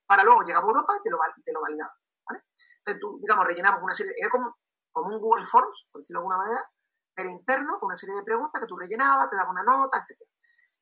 para 0.05 0.25
luego 0.25 0.43
llegar 0.43 0.63
a 0.63 0.67
Europa 0.67 0.95
y 0.99 1.03
te 1.03 1.11
lo, 1.11 1.19
te 1.45 1.53
lo 1.53 1.61
validaba. 1.61 1.95
¿vale? 2.27 2.45
Entonces, 2.79 3.01
tú, 3.01 3.19
digamos, 3.21 3.47
rellenabas 3.47 3.83
una 3.83 3.95
serie, 3.95 4.13
era 4.19 4.31
como, 4.31 4.59
como 4.91 5.15
un 5.15 5.21
Google 5.21 5.47
Forms, 5.47 5.87
por 5.93 6.03
decirlo 6.03 6.21
de 6.21 6.23
alguna 6.25 6.39
manera, 6.39 6.71
era 7.17 7.31
interno, 7.31 7.79
con 7.79 7.87
una 7.87 7.97
serie 7.97 8.17
de 8.17 8.23
preguntas 8.23 8.61
que 8.61 8.67
tú 8.67 8.77
rellenabas, 8.77 9.31
te 9.31 9.37
daba 9.37 9.51
una 9.51 9.63
nota, 9.63 9.99
etc. 9.99 10.23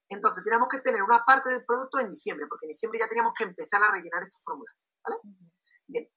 Entonces 0.08 0.44
teníamos 0.44 0.68
que 0.68 0.80
tener 0.80 1.02
una 1.02 1.24
parte 1.24 1.50
del 1.50 1.64
producto 1.66 1.98
en 1.98 2.10
diciembre, 2.10 2.46
porque 2.48 2.66
en 2.66 2.72
diciembre 2.72 3.00
ya 3.00 3.08
teníamos 3.08 3.32
que 3.36 3.44
empezar 3.44 3.82
a 3.82 3.90
rellenar 3.90 4.22
estos 4.22 4.42
formularios. 4.44 4.82
¿vale? 5.04 5.16
Bien. 5.86 6.08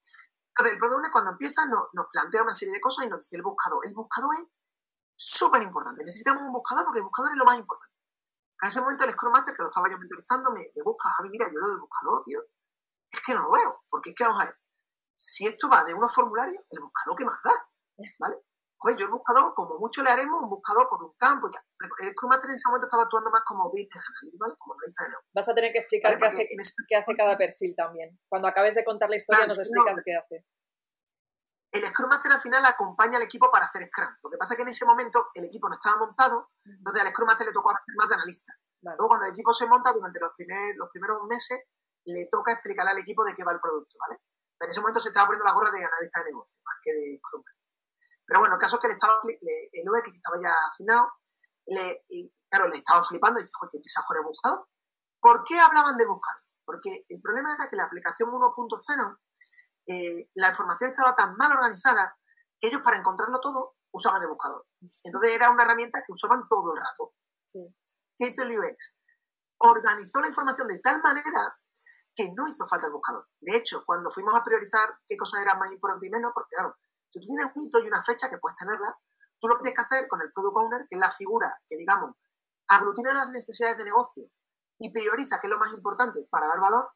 Entonces 0.60 0.74
el 0.74 0.78
producto 0.78 1.10
cuando 1.10 1.30
empieza 1.30 1.64
nos, 1.64 1.88
plantea 2.12 2.42
una 2.42 2.52
serie 2.52 2.74
de 2.74 2.80
cosas 2.82 3.06
y 3.06 3.08
nos 3.08 3.20
dice 3.20 3.36
el 3.36 3.42
buscador. 3.42 3.80
El 3.86 3.94
buscador 3.94 4.34
es 4.36 4.46
súper 5.14 5.62
importante. 5.62 6.04
Necesitamos 6.04 6.42
un 6.42 6.52
buscador 6.52 6.84
porque 6.84 6.98
el 6.98 7.04
buscador 7.04 7.32
es 7.32 7.38
lo 7.38 7.46
más 7.46 7.58
importante. 7.58 7.96
En 8.60 8.68
ese 8.68 8.80
momento 8.82 9.04
el 9.04 9.12
Scrum 9.12 9.32
Master, 9.32 9.56
que 9.56 9.62
lo 9.62 9.68
estaba 9.70 9.88
yo 9.88 9.96
mentorizando, 9.96 10.52
me, 10.52 10.60
me 10.60 10.82
busca, 10.82 11.08
a 11.18 11.22
mí, 11.22 11.30
mira, 11.30 11.46
yo 11.50 11.60
lo 11.60 11.68
del 11.68 11.80
buscador, 11.80 12.24
tío, 12.26 12.42
es 13.08 13.20
que 13.22 13.32
no 13.32 13.42
lo 13.44 13.52
veo. 13.52 13.84
Porque 13.88 14.10
es 14.10 14.16
que, 14.16 14.24
vamos 14.24 14.42
a 14.42 14.44
ver, 14.44 14.60
si 15.14 15.46
esto 15.46 15.70
va 15.70 15.82
de 15.82 15.94
unos 15.94 16.14
formularios, 16.14 16.62
el 16.68 16.80
buscador, 16.80 17.16
¿qué 17.16 17.24
más 17.24 17.42
da? 17.42 17.52
¿Vale? 18.18 18.44
Pues 18.80 18.96
yo 18.96 19.04
el 19.04 19.12
buscador, 19.12 19.52
como 19.54 19.76
mucho 19.76 20.02
le 20.02 20.08
haremos, 20.08 20.40
un 20.40 20.48
buscador 20.48 20.88
por 20.88 21.04
un 21.04 21.12
campo. 21.18 21.50
El 22.00 22.12
Scrum 22.12 22.30
Master 22.30 22.48
en 22.48 22.56
ese 22.56 22.66
momento 22.68 22.86
estaba 22.86 23.02
actuando 23.02 23.28
más 23.28 23.44
como 23.44 23.68
business 23.68 24.00
analyst, 24.00 24.40
¿vale? 24.40 24.54
Como 24.56 24.72
analista 24.72 25.04
de 25.04 25.10
Vas 25.34 25.48
a 25.50 25.54
tener 25.54 25.70
que 25.70 25.78
explicar 25.80 26.18
qué, 26.18 26.24
hace, 26.24 26.48
qué 26.88 26.96
hace 26.96 27.14
cada 27.14 27.36
perfil 27.36 27.74
también. 27.76 28.18
Cuando 28.26 28.48
acabes 28.48 28.74
de 28.74 28.82
contar 28.82 29.10
la 29.10 29.16
historia 29.16 29.46
nos 29.46 29.58
explicas 29.58 30.00
qué 30.02 30.16
hace. 30.16 30.46
El 31.72 31.84
Scrum 31.84 32.08
Master 32.08 32.32
al 32.32 32.40
final 32.40 32.64
acompaña 32.64 33.18
al 33.18 33.22
equipo 33.22 33.50
para 33.50 33.66
hacer 33.66 33.84
Scrum. 33.84 34.16
Lo 34.24 34.30
que 34.30 34.38
pasa 34.38 34.54
es 34.54 34.56
que 34.56 34.62
en 34.62 34.72
ese 34.72 34.86
momento 34.86 35.28
el 35.34 35.44
equipo 35.44 35.68
no 35.68 35.74
estaba 35.74 35.98
montado, 35.98 36.50
entonces 36.64 37.02
al 37.02 37.08
Scrum 37.12 37.26
Master 37.28 37.46
le 37.46 37.52
tocó 37.52 37.70
hacer 37.70 37.94
más 37.96 38.08
de 38.08 38.14
analista. 38.14 38.52
Luego 38.80 39.08
cuando 39.08 39.26
el 39.26 39.32
equipo 39.32 39.52
se 39.52 39.66
monta, 39.66 39.92
durante 39.92 40.18
los, 40.20 40.32
los 40.76 40.88
primeros 40.88 41.20
meses, 41.28 41.68
le 42.06 42.26
toca 42.32 42.52
explicarle 42.52 42.92
al 42.92 42.98
equipo 42.98 43.22
de 43.24 43.34
qué 43.36 43.44
va 43.44 43.52
el 43.52 43.60
producto, 43.60 43.92
¿vale? 44.08 44.24
Pero 44.56 44.68
en 44.68 44.70
ese 44.72 44.80
momento 44.80 45.00
se 45.00 45.08
estaba 45.08 45.26
poniendo 45.26 45.44
la 45.44 45.52
gorra 45.52 45.70
de 45.70 45.84
analista 45.84 46.20
de 46.20 46.32
negocio, 46.32 46.58
más 46.64 46.76
que 46.82 46.92
de 46.92 47.20
Scrum 47.20 47.44
Master. 47.44 47.69
Pero 48.30 48.46
bueno, 48.46 48.54
el 48.54 48.60
caso 48.60 48.76
es 48.76 48.82
que 48.82 48.86
le 48.86 49.70
el 49.72 49.90
UX 49.90 50.04
que 50.04 50.10
estaba 50.10 50.36
ya 50.40 50.54
asignado, 50.68 51.10
le, 51.66 52.06
claro, 52.48 52.68
le 52.68 52.78
estaba 52.78 53.02
flipando 53.02 53.40
y 53.40 53.42
dijo, 53.42 53.68
que 53.68 53.80
con 54.06 54.16
el 54.16 54.22
buscador. 54.22 54.68
¿Por 55.20 55.42
qué 55.42 55.58
hablaban 55.58 55.96
de 55.96 56.06
buscador? 56.06 56.44
Porque 56.64 57.06
el 57.08 57.20
problema 57.20 57.54
era 57.54 57.68
que 57.68 57.74
la 57.74 57.86
aplicación 57.90 58.30
1.0, 58.30 59.18
eh, 59.88 60.30
la 60.34 60.48
información 60.50 60.90
estaba 60.90 61.16
tan 61.16 61.36
mal 61.36 61.50
organizada 61.50 62.16
que 62.60 62.68
ellos 62.68 62.82
para 62.82 62.98
encontrarlo 62.98 63.40
todo 63.40 63.74
usaban 63.90 64.22
el 64.22 64.28
buscador. 64.28 64.64
Entonces 65.02 65.32
era 65.32 65.50
una 65.50 65.64
herramienta 65.64 65.98
que 66.06 66.12
usaban 66.12 66.46
todo 66.48 66.72
el 66.72 66.80
rato. 66.80 67.14
¿Qué 68.16 68.28
hizo 68.28 68.44
el 68.44 68.56
UX? 68.56 68.96
Organizó 69.58 70.20
la 70.20 70.28
información 70.28 70.68
de 70.68 70.78
tal 70.78 71.02
manera 71.02 71.58
que 72.14 72.28
no 72.32 72.46
hizo 72.46 72.64
falta 72.68 72.86
el 72.86 72.92
buscador. 72.92 73.28
De 73.40 73.56
hecho, 73.56 73.82
cuando 73.84 74.08
fuimos 74.08 74.36
a 74.36 74.44
priorizar 74.44 75.00
qué 75.08 75.16
cosas 75.16 75.42
eran 75.42 75.58
más 75.58 75.72
importantes 75.72 76.06
y 76.08 76.12
menos, 76.12 76.30
porque 76.32 76.54
claro, 76.54 76.76
si 77.10 77.20
tú 77.20 77.26
tienes 77.26 77.46
un 77.54 77.62
hito 77.62 77.78
y 77.80 77.88
una 77.88 78.02
fecha 78.02 78.30
que 78.30 78.38
puedes 78.38 78.58
tenerla, 78.58 78.96
tú 79.40 79.48
lo 79.48 79.56
que 79.56 79.64
tienes 79.64 79.78
que 79.78 79.84
hacer 79.84 80.08
con 80.08 80.20
el 80.20 80.32
Product 80.32 80.56
Owner, 80.56 80.86
que 80.88 80.96
es 80.96 81.00
la 81.00 81.10
figura 81.10 81.62
que, 81.68 81.76
digamos, 81.76 82.14
aglutina 82.68 83.12
las 83.12 83.30
necesidades 83.30 83.78
de 83.78 83.84
negocio 83.84 84.30
y 84.78 84.92
prioriza 84.92 85.40
qué 85.40 85.48
es 85.48 85.50
lo 85.50 85.58
más 85.58 85.72
importante 85.72 86.26
para 86.30 86.46
dar 86.46 86.60
valor, 86.60 86.90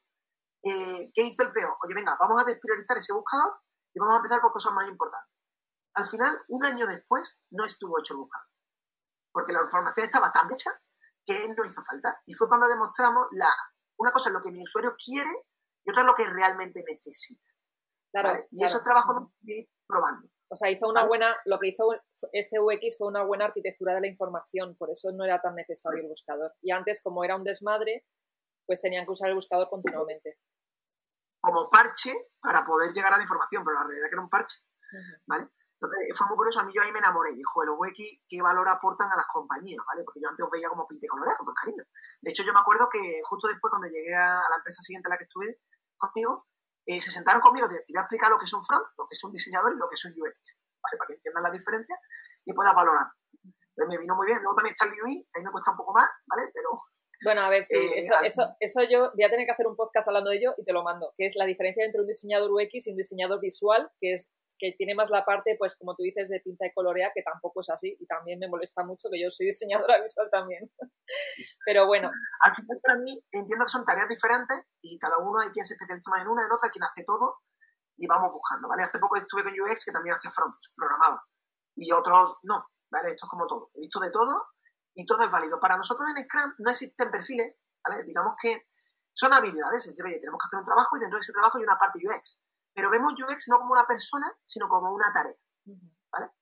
eh, 0.62 1.10
¿qué 1.12 1.22
hizo 1.22 1.42
el 1.42 1.52
PO? 1.52 1.78
Oye, 1.84 1.94
venga, 1.94 2.16
vamos 2.18 2.40
a 2.40 2.44
despriorizar 2.44 2.96
ese 2.96 3.12
buscador 3.12 3.60
y 3.92 4.00
vamos 4.00 4.14
a 4.14 4.16
empezar 4.18 4.40
por 4.40 4.52
cosas 4.52 4.72
más 4.72 4.88
importantes. 4.88 5.30
Al 5.94 6.06
final, 6.06 6.42
un 6.48 6.64
año 6.64 6.86
después, 6.86 7.40
no 7.50 7.64
estuvo 7.64 7.98
hecho 7.98 8.14
el 8.14 8.20
buscador, 8.20 8.48
porque 9.30 9.52
la 9.52 9.62
información 9.62 10.06
estaba 10.06 10.32
tan 10.32 10.50
hecha 10.52 10.70
que 11.26 11.48
no 11.56 11.64
hizo 11.64 11.82
falta. 11.82 12.22
Y 12.26 12.34
fue 12.34 12.48
cuando 12.48 12.66
demostramos 12.66 13.26
la 13.32 13.54
una 13.96 14.10
cosa 14.10 14.28
es 14.28 14.34
lo 14.34 14.42
que 14.42 14.50
mi 14.50 14.62
usuario 14.62 14.94
quiere 15.02 15.30
y 15.84 15.90
otra 15.90 16.02
es 16.02 16.06
lo 16.06 16.14
que 16.14 16.28
realmente 16.28 16.82
necesita. 16.86 17.48
Claro, 18.12 18.38
Y 18.50 18.64
esos 18.64 18.82
trabajos 18.82 19.28
probando. 19.86 20.28
O 20.48 20.56
sea, 20.56 20.70
hizo 20.70 20.86
una 20.88 21.06
buena, 21.06 21.34
lo 21.46 21.58
que 21.58 21.68
hizo 21.68 21.88
este 22.32 22.60
UX 22.60 22.96
fue 22.96 23.08
una 23.08 23.24
buena 23.24 23.46
arquitectura 23.46 23.94
de 23.94 24.02
la 24.02 24.06
información, 24.06 24.76
por 24.76 24.90
eso 24.90 25.10
no 25.12 25.24
era 25.24 25.40
tan 25.40 25.54
necesario 25.54 26.02
el 26.02 26.08
buscador. 26.08 26.54
Y 26.62 26.70
antes, 26.70 27.02
como 27.02 27.24
era 27.24 27.36
un 27.36 27.44
desmadre, 27.44 28.06
pues 28.66 28.80
tenían 28.80 29.04
que 29.04 29.12
usar 29.12 29.28
el 29.28 29.34
buscador 29.34 29.68
continuamente. 29.68 30.38
Como 31.40 31.68
parche 31.68 32.12
para 32.40 32.64
poder 32.64 32.92
llegar 32.92 33.12
a 33.12 33.16
la 33.16 33.22
información, 33.22 33.62
pero 33.64 33.74
la 33.74 33.84
realidad 33.84 34.06
es 34.06 34.10
que 34.10 34.14
era 34.14 34.22
un 34.22 34.30
parche. 34.30 34.62
¿Vale? 35.26 35.48
Entonces, 35.74 36.16
fue 36.16 36.26
muy 36.28 36.36
curioso, 36.36 36.60
a 36.60 36.64
mí 36.64 36.72
yo 36.72 36.82
ahí 36.82 36.92
me 36.92 37.00
enamoré. 37.00 37.34
Dijo, 37.34 37.62
el 37.62 37.70
UX, 37.70 38.22
¿qué 38.28 38.40
valor 38.40 38.68
aportan 38.68 39.10
a 39.10 39.16
las 39.16 39.26
compañías? 39.26 39.82
¿Vale? 39.86 40.04
Porque 40.04 40.20
yo 40.22 40.28
antes 40.28 40.44
os 40.44 40.50
veía 40.50 40.68
como 40.68 40.86
pinte 40.86 41.08
colorado, 41.08 41.36
con 41.38 41.46
todo 41.46 41.54
cariño. 41.54 41.82
De 42.22 42.30
hecho, 42.30 42.42
yo 42.44 42.52
me 42.52 42.60
acuerdo 42.60 42.88
que 42.90 43.20
justo 43.24 43.48
después, 43.48 43.70
cuando 43.70 43.88
llegué 43.88 44.14
a 44.14 44.38
la 44.48 44.56
empresa 44.56 44.80
siguiente 44.80 45.08
en 45.08 45.10
la 45.10 45.18
que 45.18 45.24
estuve 45.24 45.60
contigo, 45.98 46.46
eh, 46.86 47.00
se 47.00 47.10
sentaron 47.10 47.40
conmigo, 47.40 47.68
te, 47.68 47.76
te, 47.80 47.92
voy 47.92 47.98
a 47.98 48.02
explicar 48.02 48.30
lo 48.30 48.38
que 48.38 48.44
es 48.44 48.52
un 48.52 48.62
front, 48.62 48.84
lo 48.98 49.06
que 49.08 49.14
es 49.14 49.24
un 49.24 49.32
diseñador 49.32 49.72
y 49.74 49.78
lo 49.78 49.88
que 49.88 49.94
es 49.94 50.04
un 50.04 50.12
UX, 50.12 50.58
¿vale? 50.82 50.98
Para 50.98 51.08
que 51.08 51.14
entiendan 51.14 51.42
la 51.42 51.50
diferencia 51.50 51.96
y 52.44 52.52
puedas 52.52 52.74
valorar. 52.74 53.06
Entonces 53.42 53.88
me 53.88 53.98
vino 53.98 54.14
muy 54.14 54.26
bien. 54.26 54.38
Luego 54.42 54.56
también 54.56 54.74
está 54.74 54.86
el 54.86 54.92
UI, 55.02 55.28
ahí 55.34 55.42
me 55.42 55.50
cuesta 55.50 55.72
un 55.72 55.76
poco 55.76 55.92
más, 55.92 56.08
¿vale? 56.26 56.50
Pero... 56.52 56.68
Bueno, 57.24 57.40
a 57.42 57.48
ver, 57.48 57.64
sí, 57.64 57.76
eh, 57.76 58.04
eso, 58.04 58.14
eso, 58.22 58.56
eso, 58.60 58.82
yo 58.82 59.10
voy 59.14 59.24
a 59.24 59.30
tener 59.30 59.46
que 59.46 59.52
hacer 59.52 59.66
un 59.66 59.76
podcast 59.76 60.08
hablando 60.08 60.30
de 60.30 60.36
ello 60.36 60.54
y 60.58 60.64
te 60.64 60.72
lo 60.72 60.82
mando, 60.82 61.14
que 61.16 61.26
es 61.26 61.36
la 61.36 61.46
diferencia 61.46 61.84
entre 61.84 62.00
un 62.00 62.06
diseñador 62.06 62.50
UX 62.50 62.86
y 62.86 62.90
un 62.90 62.96
diseñador 62.96 63.40
visual, 63.40 63.90
que 64.00 64.12
es 64.14 64.34
que 64.58 64.72
tiene 64.72 64.94
más 64.94 65.10
la 65.10 65.24
parte, 65.24 65.56
pues 65.58 65.74
como 65.76 65.94
tú 65.94 66.02
dices, 66.02 66.28
de 66.28 66.40
pinta 66.40 66.66
y 66.66 66.72
colorea, 66.72 67.12
que 67.14 67.22
tampoco 67.22 67.60
es 67.60 67.70
así, 67.70 67.96
y 67.98 68.06
también 68.06 68.38
me 68.38 68.48
molesta 68.48 68.84
mucho 68.84 69.08
que 69.10 69.20
yo 69.20 69.30
soy 69.30 69.46
diseñadora 69.46 70.00
visual 70.02 70.28
también. 70.30 70.70
Pero 71.64 71.86
bueno. 71.86 72.10
Al 72.40 72.52
final, 72.52 72.78
para 72.82 72.98
mí, 72.98 73.18
entiendo 73.30 73.64
que 73.64 73.70
son 73.70 73.84
tareas 73.84 74.08
diferentes 74.08 74.62
y 74.80 74.98
cada 74.98 75.18
uno 75.18 75.40
hay 75.40 75.50
quien 75.50 75.64
se 75.64 75.74
especializa 75.74 76.10
más 76.10 76.22
en 76.22 76.28
una, 76.28 76.44
en 76.44 76.52
otra, 76.52 76.70
quien 76.70 76.84
hace 76.84 77.04
todo, 77.04 77.40
y 77.96 78.06
vamos 78.06 78.30
buscando, 78.30 78.68
¿vale? 78.68 78.82
Hace 78.82 78.98
poco 78.98 79.16
estuve 79.16 79.44
con 79.44 79.52
UX 79.52 79.84
que 79.84 79.92
también 79.92 80.16
hacía 80.16 80.30
front, 80.30 80.54
programaba, 80.74 81.22
y 81.76 81.92
otros 81.92 82.38
no, 82.42 82.70
¿vale? 82.90 83.10
Esto 83.10 83.26
es 83.26 83.30
como 83.30 83.46
todo. 83.46 83.70
He 83.74 83.80
visto 83.80 84.00
de 84.00 84.10
todo 84.10 84.48
y 84.94 85.06
todo 85.06 85.22
es 85.22 85.30
válido. 85.30 85.60
Para 85.60 85.76
nosotros 85.76 86.10
en 86.10 86.24
Scrum 86.24 86.54
no 86.58 86.70
existen 86.70 87.10
perfiles, 87.10 87.60
¿vale? 87.86 88.02
Digamos 88.04 88.34
que 88.40 88.66
son 89.12 89.32
habilidades, 89.32 89.86
es 89.86 89.90
decir, 89.92 90.04
oye, 90.04 90.18
tenemos 90.18 90.38
que 90.38 90.46
hacer 90.46 90.58
un 90.58 90.66
trabajo 90.66 90.96
y 90.96 91.00
dentro 91.00 91.18
de 91.18 91.22
ese 91.22 91.32
trabajo 91.32 91.58
hay 91.58 91.64
una 91.64 91.78
parte 91.78 92.00
UX 92.02 92.40
pero 92.74 92.90
vemos 92.90 93.12
UX 93.12 93.48
no 93.48 93.58
como 93.58 93.72
una 93.72 93.86
persona, 93.86 94.30
sino 94.44 94.68
como 94.68 94.92
una 94.92 95.12
tarea. 95.12 95.32
¿vale? 96.10 96.32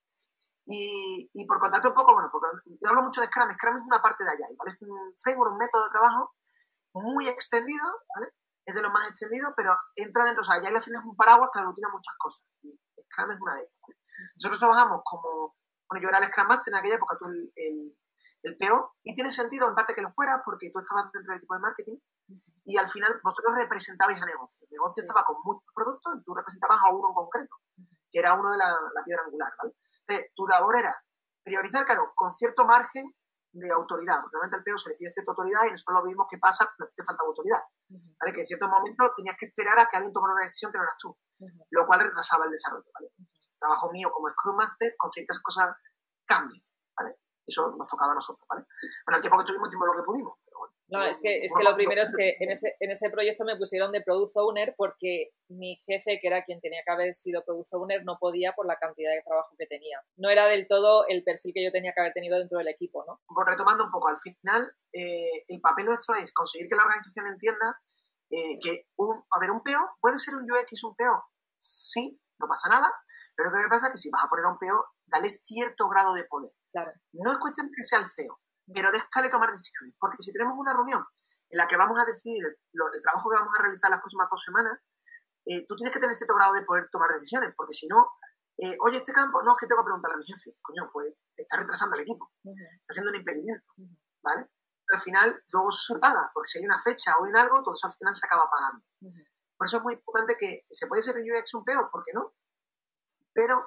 Y, 0.65 1.29
y, 1.33 1.47
por 1.47 1.59
contarte 1.59 1.89
un 1.89 1.95
poco, 1.95 2.15
bueno, 2.15 2.29
porque 2.31 2.47
yo 2.81 2.89
hablo 2.89 3.03
mucho 3.03 3.21
de 3.21 3.27
Scrum, 3.27 3.51
Scrum 3.53 3.77
es 3.77 3.83
una 3.83 4.01
parte 4.01 4.23
de 4.23 4.31
allá, 4.31 4.47
¿vale? 4.57 4.71
Es 4.71 4.83
un 4.83 5.13
framework, 5.19 5.53
un 5.53 5.59
método 5.59 5.85
de 5.85 5.91
trabajo 5.91 6.35
muy 6.95 7.29
extendido, 7.29 7.85
¿vale? 8.15 8.33
Es 8.65 8.75
de 8.75 8.83
los 8.83 8.93
más 8.93 9.11
extendidos, 9.11 9.53
pero 9.57 9.73
entra 9.97 10.25
dentro, 10.25 10.43
o 10.43 10.45
sea, 10.45 10.57
Agile 10.57 10.77
al 10.77 10.83
final 10.83 11.03
es 11.03 11.09
un 11.09 11.17
paraguas 11.17 11.51
que 11.53 11.59
aglutina 11.59 11.89
muchas 11.89 12.15
cosas. 12.17 12.47
Y 12.63 12.79
Scrum 13.11 13.33
es 13.33 13.41
una 13.41 13.55
de 13.55 13.61
ellas. 13.63 13.75
¿vale? 13.83 13.99
Nosotros 14.37 14.59
trabajamos 14.61 15.01
como, 15.05 15.57
bueno, 15.91 16.03
yo 16.03 16.09
era 16.09 16.19
el 16.19 16.31
Scrum 16.31 16.47
Master 16.47 16.73
en 16.73 16.79
aquella 16.79 16.95
época, 16.95 17.17
tú 17.19 17.27
el, 17.27 17.53
el, 17.57 17.99
el 18.43 18.57
PO, 18.57 18.95
y 19.03 19.15
tiene 19.15 19.33
sentido 19.33 19.69
en 19.69 19.75
parte 19.75 19.95
que 19.95 20.03
lo 20.03 20.13
fuera 20.13 20.43
porque 20.45 20.71
tú 20.71 20.79
estabas 20.79 21.11
dentro 21.13 21.33
del 21.33 21.39
equipo 21.39 21.55
de 21.55 21.61
marketing, 21.61 21.99
y 22.65 22.77
al 22.77 22.89
final 22.89 23.21
vosotros 23.25 23.57
representabais 23.57 24.23
a 24.23 24.27
negocio. 24.27 24.67
El 24.71 24.79
negocio 24.79 25.03
estaba 25.03 25.25
con 25.25 25.37
muchos 25.45 25.73
productos 25.75 26.17
y 26.17 26.23
tú 26.23 26.35
representabas 26.35 26.79
a 26.79 26.95
uno 26.95 27.09
en 27.09 27.15
concreto, 27.15 27.57
que 28.11 28.19
era 28.19 28.35
uno 28.35 28.51
de 28.53 28.59
la, 28.59 28.71
la 28.71 29.05
piedra 29.05 29.23
angular, 29.25 29.53
¿vale? 29.59 29.75
Entonces, 30.13 30.33
tu 30.35 30.47
labor 30.47 30.77
era 30.77 30.95
priorizar, 31.43 31.85
claro, 31.85 32.13
con 32.15 32.33
cierto 32.35 32.65
margen 32.65 33.05
de 33.53 33.71
autoridad, 33.71 34.21
porque 34.21 34.37
realmente 34.37 34.57
al 34.57 34.65
PO 34.65 34.79
se 34.79 34.91
le 34.91 34.97
pide 34.97 35.13
cierta 35.13 35.33
autoridad 35.33 35.65
y 35.67 35.71
nosotros 35.73 35.99
lo 36.01 36.09
vimos 36.09 36.27
que 36.29 36.39
pasa 36.39 36.65
cuando 36.65 36.93
te 36.95 37.05
falta 37.05 37.25
autoridad, 37.25 37.61
¿vale? 38.21 38.33
Que 38.33 38.41
en 38.41 38.47
cierto 38.47 38.69
momento 38.69 39.13
tenías 39.15 39.37
que 39.37 39.47
esperar 39.47 39.79
a 39.79 39.87
que 39.87 39.97
alguien 39.97 40.13
tomara 40.13 40.35
una 40.35 40.45
decisión 40.45 40.73
que 40.73 40.79
no 40.79 40.85
eras 40.85 40.97
tú, 40.97 41.17
lo 41.71 41.87
cual 41.87 42.01
retrasaba 42.01 42.47
el 42.47 42.51
desarrollo, 42.51 42.89
¿vale? 42.95 43.13
trabajo 43.59 43.93
mío 43.93 44.11
como 44.11 44.29
Scrum 44.29 44.57
Master, 44.57 44.91
que 44.91 45.23
esas 45.23 45.41
cosas 45.41 45.73
cambien, 46.27 46.65
¿vale? 46.99 47.21
Eso 47.47 47.71
nos 47.77 47.87
tocaba 47.87 48.11
a 48.11 48.17
nosotros, 48.17 48.45
¿vale? 48.49 48.67
Bueno, 49.07 49.17
el 49.17 49.23
tiempo 49.23 49.39
que 49.39 49.43
estuvimos 49.43 49.69
hicimos 49.69 49.87
lo 49.87 49.95
que 49.95 50.03
pudimos, 50.03 50.35
no, 50.93 51.05
es 51.07 51.21
que, 51.23 51.45
es 51.47 51.53
que 51.57 51.65
lo 51.65 51.75
primero 51.75 52.03
es 52.03 52.13
que 52.15 52.37
en 52.39 52.51
ese, 52.51 52.77
en 52.79 52.91
ese 52.91 53.09
proyecto 53.09 53.45
me 53.45 53.57
pusieron 53.57 53.93
de 53.93 54.03
Product 54.03 54.37
Owner 54.37 54.75
porque 54.77 55.31
mi 55.49 55.81
jefe, 55.87 56.19
que 56.21 56.29
era 56.29 56.45
quien 56.45 56.61
tenía 56.61 56.83
que 56.85 56.93
haber 56.93 57.15
sido 57.15 57.43
Product 57.45 57.73
Owner, 57.73 58.05
no 58.05 58.19
podía 58.21 58.53
por 58.53 58.67
la 58.67 58.77
cantidad 58.77 59.11
de 59.11 59.23
trabajo 59.23 59.57
que 59.59 59.67
tenía. 59.67 59.99
No 60.17 60.29
era 60.29 60.47
del 60.47 60.69
todo 60.69 61.07
el 61.09 61.25
perfil 61.25 61.55
que 61.55 61.65
yo 61.65 61.73
tenía 61.73 61.93
que 61.95 62.01
haber 62.01 62.13
tenido 62.13 62.39
dentro 62.39 62.59
del 62.59 62.69
equipo, 62.69 63.05
¿no? 63.07 63.23
Pues 63.27 63.47
retomando 63.49 63.85
un 63.85 63.91
poco, 63.91 64.09
al 64.09 64.19
final, 64.19 64.71
eh, 64.93 65.45
el 65.49 65.61
papel 65.63 65.87
nuestro 65.87 66.15
es 66.17 66.33
conseguir 66.35 66.69
que 66.69 66.77
la 66.77 66.85
organización 66.85 67.27
entienda 67.27 67.81
eh, 68.29 68.59
que, 68.63 68.89
un, 68.97 69.17
a 69.31 69.41
ver, 69.41 69.51
un 69.51 69.63
PO, 69.63 69.97
¿puede 70.01 70.19
ser 70.19 70.35
un 70.35 70.45
UX 70.45 70.85
un 70.85 70.95
PO? 70.95 71.25
Sí, 71.57 72.21
no 72.39 72.47
pasa 72.49 72.69
nada, 72.69 72.93
pero 73.35 73.51
lo 73.51 73.57
que 73.57 73.69
pasa 73.71 73.87
es 73.87 73.93
que 73.93 73.99
si 73.99 74.11
vas 74.11 74.25
a 74.25 74.29
poner 74.29 74.45
a 74.45 74.53
un 74.53 74.59
PO, 74.59 74.93
dale 75.07 75.31
cierto 75.31 75.89
grado 75.89 76.13
de 76.13 76.25
poder. 76.25 76.53
Claro. 76.71 76.93
No 77.13 77.33
es 77.33 77.39
cuestión 77.39 77.69
de 77.69 77.73
que 77.77 77.85
sea 77.85 77.99
el 78.01 78.07
CEO, 78.07 78.41
pero 78.67 78.91
déjale 78.91 79.29
tomar 79.29 79.51
decisiones. 79.51 79.95
Porque 79.99 80.23
si 80.23 80.33
tenemos 80.33 80.55
una 80.57 80.73
reunión 80.73 81.03
en 81.51 81.59
la 81.59 81.69
que 81.69 81.77
vamos 81.77 81.99
a 81.99 82.05
decidir 82.05 82.45
el 82.47 83.03
trabajo 83.03 83.31
que 83.31 83.37
vamos 83.37 83.55
a 83.59 83.63
realizar 83.63 83.91
las 83.91 84.01
próximas 84.01 84.29
dos 84.31 84.43
semanas, 84.43 84.79
eh, 85.45 85.67
tú 85.67 85.77
tienes 85.77 85.93
que 85.93 86.01
tener 86.01 86.17
cierto 86.17 86.35
grado 86.35 86.55
de 86.55 86.65
poder 86.65 86.89
tomar 86.91 87.11
decisiones, 87.11 87.53
porque 87.57 87.75
si 87.75 87.89
no, 87.89 88.07
eh, 88.59 88.77
oye, 88.81 88.99
este 88.99 89.13
campo, 89.13 89.43
no, 89.43 89.53
es 89.53 89.59
que 89.59 89.67
tengo 89.67 89.83
que 89.83 89.87
preguntarle 89.87 90.15
a 90.15 90.19
mi 90.19 90.25
jefe, 90.25 90.57
coño, 90.63 90.89
pues 90.93 91.13
está 91.35 91.57
retrasando 91.57 91.97
el 91.97 92.03
equipo, 92.03 92.31
está 92.45 92.93
haciendo 92.93 93.11
un 93.11 93.17
impedimento, 93.17 93.73
¿vale? 94.23 94.49
Pero 94.87 94.99
al 94.99 95.03
final, 95.03 95.45
luego 95.53 95.73
se 95.73 95.99
paga, 95.99 96.31
porque 96.33 96.49
si 96.49 96.59
hay 96.59 96.65
una 96.65 96.81
fecha 96.81 97.17
o 97.19 97.27
en 97.27 97.37
algo, 97.37 97.63
todo 97.63 97.75
eso 97.75 97.89
al 97.89 97.95
final 97.95 98.15
se 98.15 98.27
acaba 98.27 98.49
pagando. 98.51 98.85
Por 99.57 99.67
eso 99.67 99.79
es 99.79 99.83
muy 99.83 99.95
importante 99.95 100.37
que 100.39 100.67
se 100.71 100.87
puede 100.87 101.03
ser 101.03 101.17
un 101.17 101.23
UX 101.23 101.55
un 101.55 101.65
peor, 101.65 101.89
¿por 101.91 102.05
qué 102.05 102.13
no? 102.13 102.35
Pero 103.33 103.65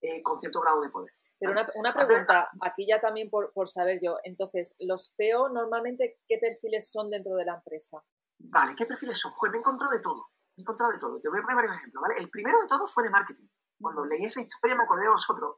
eh, 0.00 0.22
con 0.22 0.40
cierto 0.40 0.60
grado 0.60 0.80
de 0.82 0.88
poder. 0.88 1.12
Pero 1.38 1.52
una, 1.52 1.66
una 1.74 1.92
pregunta, 1.92 2.48
aquí 2.62 2.86
ya 2.88 3.00
también 3.00 3.28
por, 3.28 3.52
por, 3.52 3.68
saber 3.68 4.00
yo, 4.02 4.16
entonces, 4.24 4.74
¿los 4.80 5.14
PO 5.18 5.50
normalmente 5.50 6.18
qué 6.26 6.38
perfiles 6.40 6.90
son 6.90 7.10
dentro 7.10 7.34
de 7.36 7.44
la 7.44 7.56
empresa? 7.56 8.02
Vale, 8.38 8.74
¿qué 8.76 8.86
perfiles 8.86 9.18
son? 9.18 9.32
Joder, 9.32 9.52
me 9.52 9.58
he 9.58 9.60
encontrado 9.60 9.92
de 9.92 10.00
todo, 10.00 10.30
me 10.56 10.60
he 10.60 10.62
encontrado 10.62 10.92
de 10.92 10.98
todo. 10.98 11.20
Te 11.20 11.28
voy 11.28 11.38
a 11.38 11.42
poner 11.42 11.56
varios 11.56 11.76
ejemplos, 11.76 12.02
¿vale? 12.02 12.14
El 12.20 12.30
primero 12.30 12.60
de 12.60 12.68
todo 12.68 12.88
fue 12.88 13.04
de 13.04 13.10
marketing. 13.10 13.48
Cuando 13.78 14.06
leí 14.06 14.24
esa 14.24 14.40
historia 14.40 14.76
me 14.76 14.84
acordé 14.84 15.04
de 15.04 15.10
vosotros. 15.10 15.56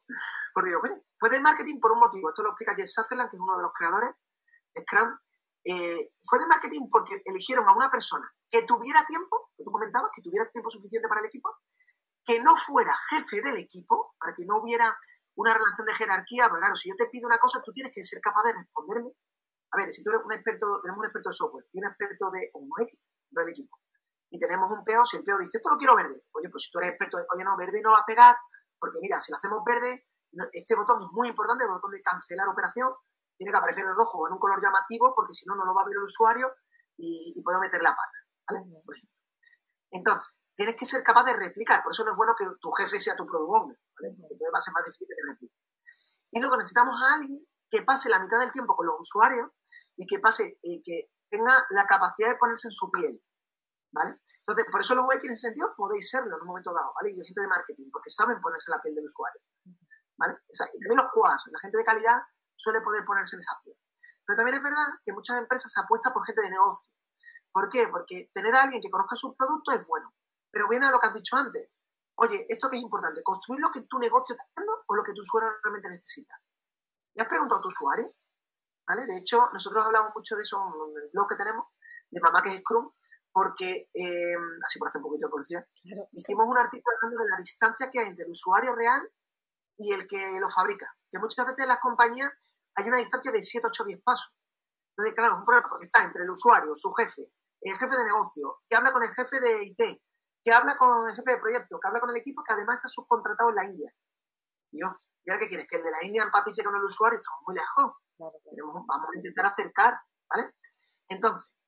Porque 0.52 0.70
digo, 0.70 0.80
bueno, 0.80 1.02
fue 1.18 1.30
de 1.30 1.40
marketing 1.40 1.78
por 1.80 1.92
un 1.92 2.00
motivo. 2.00 2.28
Esto 2.28 2.42
lo 2.42 2.50
explica 2.50 2.74
Jess 2.74 2.94
Sutherland, 2.94 3.30
que 3.30 3.36
es 3.36 3.42
uno 3.42 3.56
de 3.56 3.62
los 3.62 3.72
creadores 3.72 4.10
de 4.74 4.82
Scrum. 4.82 5.18
Eh, 5.64 6.12
fue 6.24 6.38
de 6.38 6.46
marketing 6.46 6.88
porque 6.90 7.20
eligieron 7.24 7.68
a 7.68 7.76
una 7.76 7.90
persona 7.90 8.26
que 8.50 8.62
tuviera 8.62 9.04
tiempo, 9.04 9.50
que 9.56 9.64
tú 9.64 9.70
comentabas, 9.70 10.10
que 10.14 10.22
tuviera 10.22 10.50
tiempo 10.50 10.70
suficiente 10.70 11.08
para 11.08 11.20
el 11.20 11.26
equipo, 11.26 11.50
que 12.24 12.42
no 12.42 12.56
fuera 12.56 12.92
jefe 13.10 13.42
del 13.42 13.56
equipo, 13.56 14.14
para 14.18 14.34
que 14.34 14.44
no 14.46 14.58
hubiera 14.58 14.96
una 15.38 15.54
relación 15.54 15.86
de 15.86 15.94
jerarquía, 15.94 16.50
pero 16.50 16.58
claro, 16.58 16.74
si 16.74 16.90
yo 16.90 16.96
te 16.98 17.06
pido 17.06 17.28
una 17.30 17.38
cosa, 17.38 17.62
tú 17.64 17.72
tienes 17.72 17.94
que 17.94 18.02
ser 18.02 18.20
capaz 18.20 18.42
de 18.42 18.58
responderme. 18.58 19.14
A 19.70 19.76
ver, 19.78 19.88
si 19.90 20.02
tú 20.02 20.10
eres 20.10 20.26
un 20.26 20.32
experto, 20.32 20.80
tenemos 20.82 20.98
un 20.98 21.06
experto 21.06 21.30
de 21.30 21.36
software 21.38 21.66
y 21.72 21.78
un 21.78 21.86
experto 21.86 22.30
de 22.32 22.50
un 22.54 22.70
X 22.82 22.98
del 23.30 23.48
equipo, 23.50 23.78
y 24.30 24.38
tenemos 24.38 24.66
un 24.72 24.82
PO, 24.82 25.06
si 25.06 25.18
el 25.18 25.24
PO 25.24 25.38
dice, 25.38 25.58
esto 25.58 25.70
lo 25.70 25.78
quiero 25.78 25.94
verde, 25.94 26.26
oye, 26.32 26.48
pues 26.50 26.64
si 26.64 26.70
tú 26.72 26.78
eres 26.80 26.90
experto, 26.90 27.18
oye, 27.22 27.44
no, 27.44 27.56
verde 27.56 27.80
no 27.82 27.92
va 27.92 28.00
a 28.00 28.08
pegar, 28.08 28.34
porque 28.80 28.98
mira, 29.00 29.20
si 29.20 29.30
lo 29.30 29.38
hacemos 29.38 29.62
verde, 29.64 30.06
este 30.52 30.74
botón 30.74 30.98
es 30.98 31.06
muy 31.12 31.28
importante, 31.28 31.64
el 31.64 31.70
botón 31.70 31.92
de 31.92 32.02
cancelar 32.02 32.48
operación, 32.48 32.90
tiene 33.36 33.52
que 33.52 33.58
aparecer 33.58 33.84
en 33.84 33.94
rojo 33.94 34.18
o 34.18 34.26
en 34.26 34.32
un 34.32 34.40
color 34.40 34.58
llamativo, 34.60 35.14
porque 35.14 35.34
si 35.34 35.46
no, 35.46 35.54
no 35.54 35.64
lo 35.64 35.74
va 35.74 35.82
a 35.82 35.86
ver 35.86 35.94
el 35.96 36.02
usuario 36.02 36.50
y, 36.96 37.32
y 37.36 37.42
puede 37.42 37.60
meter 37.60 37.80
la 37.80 37.94
pata, 37.94 38.18
¿vale? 38.50 38.66
Entonces, 39.92 40.40
tienes 40.58 40.74
que 40.74 40.86
ser 40.86 41.04
capaz 41.04 41.22
de 41.22 41.38
replicar, 41.38 41.80
por 41.84 41.92
eso 41.92 42.02
no 42.02 42.10
es 42.10 42.16
bueno 42.16 42.34
que 42.36 42.44
tu 42.60 42.70
jefe 42.72 42.98
sea 42.98 43.14
tu 43.14 43.24
product 43.24 43.48
owner, 43.48 43.78
entonces 44.02 44.50
va 44.52 44.58
a 44.58 44.60
ser 44.60 44.74
más 44.74 44.84
difícil 44.84 45.06
que 45.06 45.30
replique. 45.30 45.54
Y 46.32 46.40
luego 46.40 46.56
necesitamos 46.56 47.00
a 47.00 47.14
alguien 47.14 47.46
que 47.70 47.82
pase 47.82 48.08
la 48.10 48.18
mitad 48.18 48.40
del 48.40 48.50
tiempo 48.50 48.74
con 48.74 48.84
los 48.84 48.96
usuarios 48.98 49.46
y 49.94 50.04
que 50.04 50.18
pase, 50.18 50.58
y 50.62 50.82
que 50.82 51.14
tenga 51.30 51.54
la 51.70 51.86
capacidad 51.86 52.30
de 52.30 52.38
ponerse 52.42 52.66
en 52.66 52.72
su 52.72 52.90
piel, 52.90 53.22
¿vale? 53.92 54.18
Entonces, 54.42 54.66
por 54.72 54.80
eso 54.80 54.96
los 54.96 55.06
UX 55.06 55.22
en 55.22 55.30
ese 55.30 55.46
sentido 55.46 55.72
podéis 55.76 56.10
serlo 56.10 56.34
en 56.34 56.42
un 56.42 56.48
momento 56.48 56.74
dado, 56.74 56.90
¿vale? 56.92 57.12
Y 57.12 57.16
la 57.16 57.24
gente 57.24 57.40
de 57.40 57.46
marketing, 57.46 57.90
porque 57.92 58.10
saben 58.10 58.40
ponerse 58.40 58.66
en 58.72 58.76
la 58.76 58.82
piel 58.82 58.96
del 58.96 59.06
usuario, 59.06 59.40
¿vale? 60.18 60.34
O 60.42 60.54
sea, 60.58 60.66
y 60.74 60.78
también 60.82 61.06
los 61.06 61.10
QAs, 61.14 61.46
la 61.54 61.58
gente 61.60 61.78
de 61.78 61.84
calidad 61.84 62.18
suele 62.56 62.80
poder 62.80 63.04
ponerse 63.04 63.36
en 63.36 63.46
esa 63.46 63.54
piel. 63.62 63.78
Pero 64.26 64.36
también 64.36 64.58
es 64.58 64.62
verdad 64.62 64.90
que 65.06 65.12
muchas 65.12 65.38
empresas 65.38 65.70
apuestan 65.78 66.12
por 66.12 66.26
gente 66.26 66.42
de 66.42 66.50
negocio. 66.50 66.90
¿Por 67.52 67.70
qué? 67.70 67.86
Porque 67.86 68.28
tener 68.34 68.54
a 68.56 68.62
alguien 68.62 68.82
que 68.82 68.90
conozca 68.90 69.14
sus 69.14 69.36
productos 69.36 69.76
es 69.76 69.86
bueno. 69.86 70.12
Pero 70.50 70.68
viene 70.68 70.86
a 70.86 70.90
lo 70.90 70.98
que 70.98 71.06
has 71.06 71.14
dicho 71.14 71.36
antes. 71.36 71.68
Oye, 72.16 72.46
esto 72.48 72.68
que 72.68 72.76
es 72.76 72.82
importante, 72.82 73.22
construir 73.22 73.60
lo 73.60 73.70
que 73.70 73.82
tu 73.82 73.98
negocio 73.98 74.34
está 74.34 74.44
haciendo 74.44 74.84
o 74.86 74.94
lo 74.96 75.02
que 75.02 75.12
tu 75.12 75.20
usuario 75.20 75.50
realmente 75.62 75.88
necesita. 75.88 76.34
¿Ya 77.14 77.22
has 77.22 77.28
preguntado 77.28 77.60
a 77.60 77.62
tu 77.62 77.68
usuario? 77.68 78.12
¿Vale? 78.86 79.06
De 79.06 79.18
hecho, 79.18 79.38
nosotros 79.52 79.84
hablamos 79.84 80.12
mucho 80.16 80.34
de 80.34 80.42
eso 80.42 80.58
en 80.58 81.02
el 81.02 81.10
blog 81.12 81.28
que 81.28 81.36
tenemos, 81.36 81.66
de 82.10 82.20
Mamá 82.20 82.42
que 82.42 82.50
es 82.50 82.60
Scrum, 82.60 82.90
porque, 83.30 83.90
eh, 83.94 84.34
así 84.66 84.78
por 84.78 84.88
hacer 84.88 85.00
un 85.00 85.04
poquito 85.04 85.26
de 85.26 85.30
policía, 85.30 85.68
hicimos 86.12 86.46
un 86.48 86.58
artículo 86.58 86.96
hablando 86.96 87.22
de 87.22 87.30
la 87.30 87.36
distancia 87.36 87.90
que 87.90 88.00
hay 88.00 88.08
entre 88.08 88.24
el 88.24 88.30
usuario 88.30 88.74
real 88.74 89.12
y 89.76 89.92
el 89.92 90.06
que 90.08 90.40
lo 90.40 90.50
fabrica. 90.50 90.96
Que 91.10 91.18
muchas 91.18 91.46
veces 91.46 91.62
en 91.62 91.68
las 91.68 91.78
compañías 91.78 92.32
hay 92.74 92.88
una 92.88 92.96
distancia 92.96 93.30
de 93.30 93.42
7, 93.42 93.66
8, 93.68 93.84
10 93.84 94.02
pasos. 94.02 94.34
Entonces, 94.90 95.14
claro, 95.14 95.34
es 95.34 95.38
un 95.38 95.44
problema 95.44 95.68
porque 95.68 95.86
está 95.86 96.02
entre 96.02 96.24
el 96.24 96.30
usuario, 96.30 96.74
su 96.74 96.90
jefe 96.92 97.30
el 97.60 97.76
jefe 97.76 97.96
de 97.96 98.04
negocio, 98.04 98.62
que 98.68 98.76
habla 98.76 98.92
con 98.92 99.02
el 99.02 99.10
jefe 99.10 99.40
de 99.40 99.64
IT, 99.64 99.80
que 100.48 100.54
habla 100.54 100.78
con 100.78 101.06
el 101.06 101.14
jefe 101.14 101.32
de 101.32 101.38
proyecto, 101.38 101.78
que 101.78 101.88
habla 101.88 102.00
con 102.00 102.08
el 102.08 102.16
equipo, 102.16 102.42
que 102.42 102.54
además 102.54 102.76
está 102.76 102.88
subcontratado 102.88 103.50
en 103.50 103.56
la 103.56 103.64
India. 103.66 103.92
Tío, 104.70 104.88
¿y 105.22 105.30
ahora 105.30 105.40
qué 105.40 105.48
quieres? 105.48 105.68
¿Que 105.68 105.76
el 105.76 105.82
de 105.82 105.90
la 105.90 106.02
India 106.04 106.22
empatice 106.22 106.64
con 106.64 106.74
el 106.74 106.82
usuario? 106.82 107.18
Estamos 107.18 107.42
muy 107.46 107.54
lejos. 107.54 107.92
vamos 108.88 109.08
a 109.12 109.16
intentar 109.16 109.44
acercar, 109.44 109.92
¿vale? 110.26 110.56
Entonces, 111.08 111.58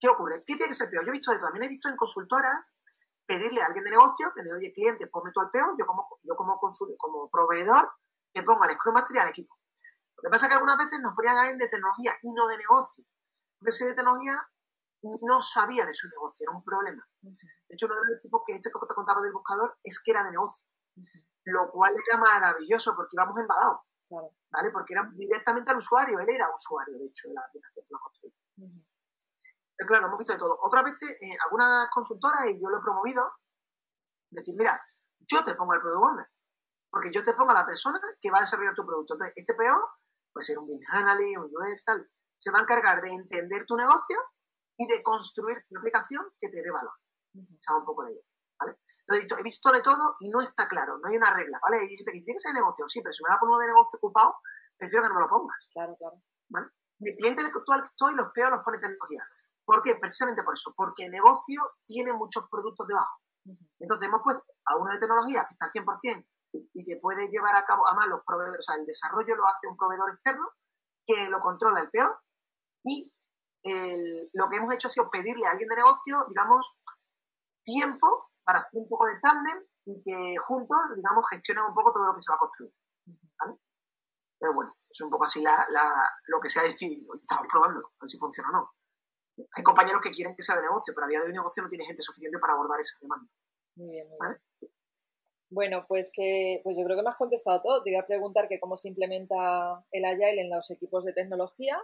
¿qué 0.00 0.08
ocurre? 0.08 0.42
¿Qué 0.46 0.56
tiene 0.56 0.68
que 0.68 0.74
ser 0.74 0.88
peor? 0.88 1.04
Yo 1.04 1.10
he 1.10 1.12
visto, 1.12 1.38
también 1.38 1.64
he 1.64 1.68
visto 1.68 1.90
en 1.90 1.96
consultoras 1.96 2.72
pedirle 3.26 3.60
a 3.60 3.66
alguien 3.66 3.84
de 3.84 3.90
negocio 3.90 4.32
que 4.34 4.42
le 4.42 4.54
oye, 4.54 4.72
cliente, 4.72 5.06
ponme 5.08 5.32
tú 5.34 5.40
al 5.40 5.50
peor, 5.50 5.76
yo 5.78 5.84
como, 5.84 6.08
yo 6.22 6.34
como, 6.34 6.58
como 6.96 7.28
proveedor 7.28 7.92
te 8.32 8.42
pongo 8.42 8.64
al 8.64 8.70
Scrum 8.70 8.94
Master 8.94 9.16
y 9.16 9.18
al 9.18 9.28
equipo. 9.28 9.54
Lo 10.16 10.22
que 10.22 10.30
pasa 10.30 10.46
es 10.46 10.48
que 10.48 10.54
algunas 10.54 10.78
veces 10.78 11.00
nos 11.00 11.12
ponían 11.12 11.36
a 11.36 11.40
alguien 11.42 11.58
de 11.58 11.68
tecnología 11.68 12.12
y 12.22 12.32
no 12.32 12.48
de 12.48 12.56
negocio. 12.56 13.04
Entonces, 13.60 13.88
de 13.88 13.94
tecnología 13.94 14.34
no 15.02 15.42
sabía 15.42 15.84
de 15.84 15.92
su 15.92 16.08
negocio, 16.08 16.44
era 16.48 16.56
un 16.56 16.64
problema. 16.64 17.06
De 17.70 17.74
hecho, 17.74 17.86
uno 17.86 17.94
de 17.94 18.02
los 18.10 18.18
equipos 18.18 18.42
que 18.44 18.54
este 18.56 18.68
que 18.68 18.86
te 18.88 18.94
contaba 18.94 19.22
del 19.22 19.32
buscador 19.32 19.78
es 19.84 20.02
que 20.02 20.10
era 20.10 20.24
de 20.24 20.32
negocio, 20.32 20.66
lo 21.44 21.70
cual 21.70 21.94
era 21.94 22.18
maravilloso 22.18 22.96
porque 22.96 23.14
íbamos 23.14 23.38
embadados, 23.38 23.86
¿vale? 24.50 24.70
Porque 24.72 24.94
era 24.94 25.08
directamente 25.14 25.70
al 25.70 25.78
usuario, 25.78 26.18
él 26.18 26.28
era 26.28 26.50
usuario, 26.50 26.98
de 26.98 27.06
hecho, 27.06 27.28
de 27.28 27.34
la 27.34 27.46
aplicación 27.46 27.86
que 27.86 27.94
lo 27.94 28.00
Pero 29.76 29.86
claro, 29.86 30.06
hemos 30.06 30.18
visto 30.18 30.32
de 30.32 30.38
todo. 30.40 30.58
Otras 30.62 30.82
veces, 30.82 31.10
eh, 31.22 31.36
algunas 31.46 31.88
consultoras, 31.90 32.42
y 32.50 32.60
yo 32.60 32.68
lo 32.70 32.78
he 32.78 32.82
promovido, 32.82 33.22
decir, 34.30 34.56
mira, 34.58 34.74
yo 35.20 35.44
te 35.44 35.54
pongo 35.54 35.74
el 35.74 35.78
product 35.78 36.02
owner, 36.02 36.26
porque 36.90 37.12
yo 37.12 37.22
te 37.22 37.34
pongo 37.34 37.52
a 37.52 37.62
la 37.62 37.66
persona 37.66 38.00
que 38.20 38.32
va 38.32 38.38
a 38.38 38.40
desarrollar 38.40 38.74
tu 38.74 38.84
producto. 38.84 39.14
Entonces, 39.14 39.34
este 39.36 39.54
PO 39.54 39.78
puede 40.32 40.44
ser 40.44 40.58
un 40.58 40.66
business 40.66 40.90
analyst, 40.90 41.38
un 41.38 41.50
UX, 41.54 41.84
tal, 41.84 42.10
se 42.36 42.50
va 42.50 42.58
a 42.58 42.62
encargar 42.62 43.00
de 43.00 43.10
entender 43.10 43.64
tu 43.64 43.76
negocio 43.76 44.18
y 44.76 44.88
de 44.88 45.04
construir 45.04 45.56
una 45.70 45.78
aplicación 45.78 46.26
que 46.40 46.48
te 46.48 46.62
dé 46.62 46.70
valor. 46.72 46.94
Echaba 47.32 47.78
un 47.78 47.84
poco 47.84 48.04
de 48.04 48.12
idea, 48.12 48.24
¿vale? 48.58 48.78
Entonces, 49.06 49.38
he 49.38 49.42
visto 49.42 49.72
de 49.72 49.82
todo 49.82 50.16
y 50.20 50.30
no 50.30 50.40
está 50.40 50.68
claro, 50.68 50.98
no 50.98 51.08
hay 51.08 51.16
una 51.16 51.34
regla, 51.34 51.58
¿vale? 51.62 51.84
Y 51.84 51.96
gente 51.96 52.12
que 52.12 52.20
tiene 52.20 52.36
que 52.36 52.40
ser 52.40 52.54
negocio, 52.54 52.88
sí, 52.88 53.00
pero 53.02 53.12
si 53.12 53.22
me 53.22 53.30
va 53.30 53.36
a 53.36 53.38
poner 53.38 53.52
uno 53.52 53.60
de 53.60 53.66
negocio 53.68 53.98
ocupado, 53.98 54.36
prefiero 54.76 55.02
que 55.02 55.08
no 55.08 55.14
me 55.14 55.20
lo 55.20 55.28
pongas. 55.28 55.68
Claro, 55.72 55.96
claro. 55.96 56.22
¿Vale? 56.48 56.68
Mi 56.98 57.14
cliente 57.16 57.42
actual 57.42 57.80
que 57.80 57.86
estoy, 57.86 58.14
los 58.14 58.30
peores 58.32 58.56
los 58.56 58.64
pone 58.64 58.78
tecnología. 58.78 59.24
¿Por 59.64 59.82
qué? 59.82 59.94
Precisamente 59.96 60.42
por 60.42 60.54
eso, 60.54 60.74
porque 60.76 61.04
el 61.06 61.12
negocio 61.12 61.76
tiene 61.86 62.12
muchos 62.12 62.48
productos 62.50 62.86
debajo. 62.86 63.20
Entonces 63.78 64.06
hemos 64.08 64.20
puesto 64.22 64.44
a 64.66 64.76
uno 64.76 64.90
de 64.90 64.98
tecnología 64.98 65.46
que 65.48 65.54
está 65.54 65.66
al 65.66 65.72
100% 65.72 66.26
y 66.74 66.84
que 66.84 66.98
puede 67.00 67.28
llevar 67.28 67.54
a 67.54 67.64
cabo, 67.64 67.86
además 67.86 68.08
los 68.08 68.20
proveedores, 68.26 68.60
o 68.60 68.62
sea, 68.62 68.74
el 68.74 68.84
desarrollo 68.84 69.36
lo 69.36 69.46
hace 69.46 69.68
un 69.68 69.76
proveedor 69.76 70.10
externo 70.10 70.46
que 71.06 71.28
lo 71.30 71.38
controla 71.38 71.80
el 71.80 71.90
peor 71.90 72.20
y 72.82 73.12
lo 74.34 74.48
que 74.48 74.56
hemos 74.56 74.74
hecho 74.74 74.88
ha 74.88 74.90
sido 74.90 75.08
pedirle 75.10 75.46
a 75.46 75.52
alguien 75.52 75.68
de 75.68 75.76
negocio, 75.76 76.26
digamos, 76.28 76.76
tiempo 77.62 78.30
para 78.44 78.58
hacer 78.58 78.70
un 78.72 78.88
poco 78.88 79.06
de 79.06 79.20
tándem 79.20 79.64
y 79.86 80.02
que 80.02 80.36
juntos, 80.38 80.78
digamos, 80.96 81.24
gestionen 81.30 81.64
un 81.64 81.74
poco 81.74 81.92
todo 81.92 82.04
lo 82.04 82.14
que 82.14 82.22
se 82.22 82.30
va 82.30 82.36
a 82.36 82.38
construir. 82.38 82.72
¿vale? 83.38 83.58
Pero 84.38 84.54
bueno, 84.54 84.76
es 84.88 85.00
un 85.00 85.10
poco 85.10 85.24
así 85.24 85.42
lo 86.26 86.40
que 86.40 86.48
se 86.48 86.60
ha 86.60 86.62
decidido. 86.62 87.14
Estamos 87.14 87.46
probando, 87.50 87.80
a 87.80 88.00
ver 88.00 88.10
si 88.10 88.18
funciona 88.18 88.48
o 88.50 88.52
no. 88.52 88.70
Hay 89.56 89.62
compañeros 89.62 90.00
que 90.02 90.10
quieren 90.10 90.34
que 90.36 90.42
sea 90.42 90.56
de 90.56 90.62
negocio, 90.62 90.92
pero 90.94 91.06
a 91.06 91.08
día 91.08 91.20
de 91.20 91.26
hoy 91.26 91.32
negocio 91.32 91.62
no 91.62 91.68
tiene 91.68 91.84
gente 91.84 92.02
suficiente 92.02 92.38
para 92.38 92.54
abordar 92.54 92.80
esa 92.80 92.98
demanda. 93.00 93.30
Muy 93.76 93.90
bien, 93.90 94.08
muy 94.08 94.18
bien. 94.18 94.72
Bueno, 95.50 95.84
pues 95.88 96.10
que 96.12 96.60
pues 96.62 96.76
yo 96.78 96.84
creo 96.84 96.96
que 96.96 97.02
me 97.02 97.10
has 97.10 97.16
contestado 97.16 97.60
todo. 97.60 97.82
Te 97.82 97.90
iba 97.90 98.00
a 98.00 98.06
preguntar 98.06 98.48
que 98.48 98.60
cómo 98.60 98.76
se 98.76 98.88
implementa 98.88 99.84
el 99.90 100.04
Agile 100.04 100.42
en 100.42 100.50
los 100.50 100.70
equipos 100.70 101.04
de 101.04 101.12
tecnología. 101.12 101.76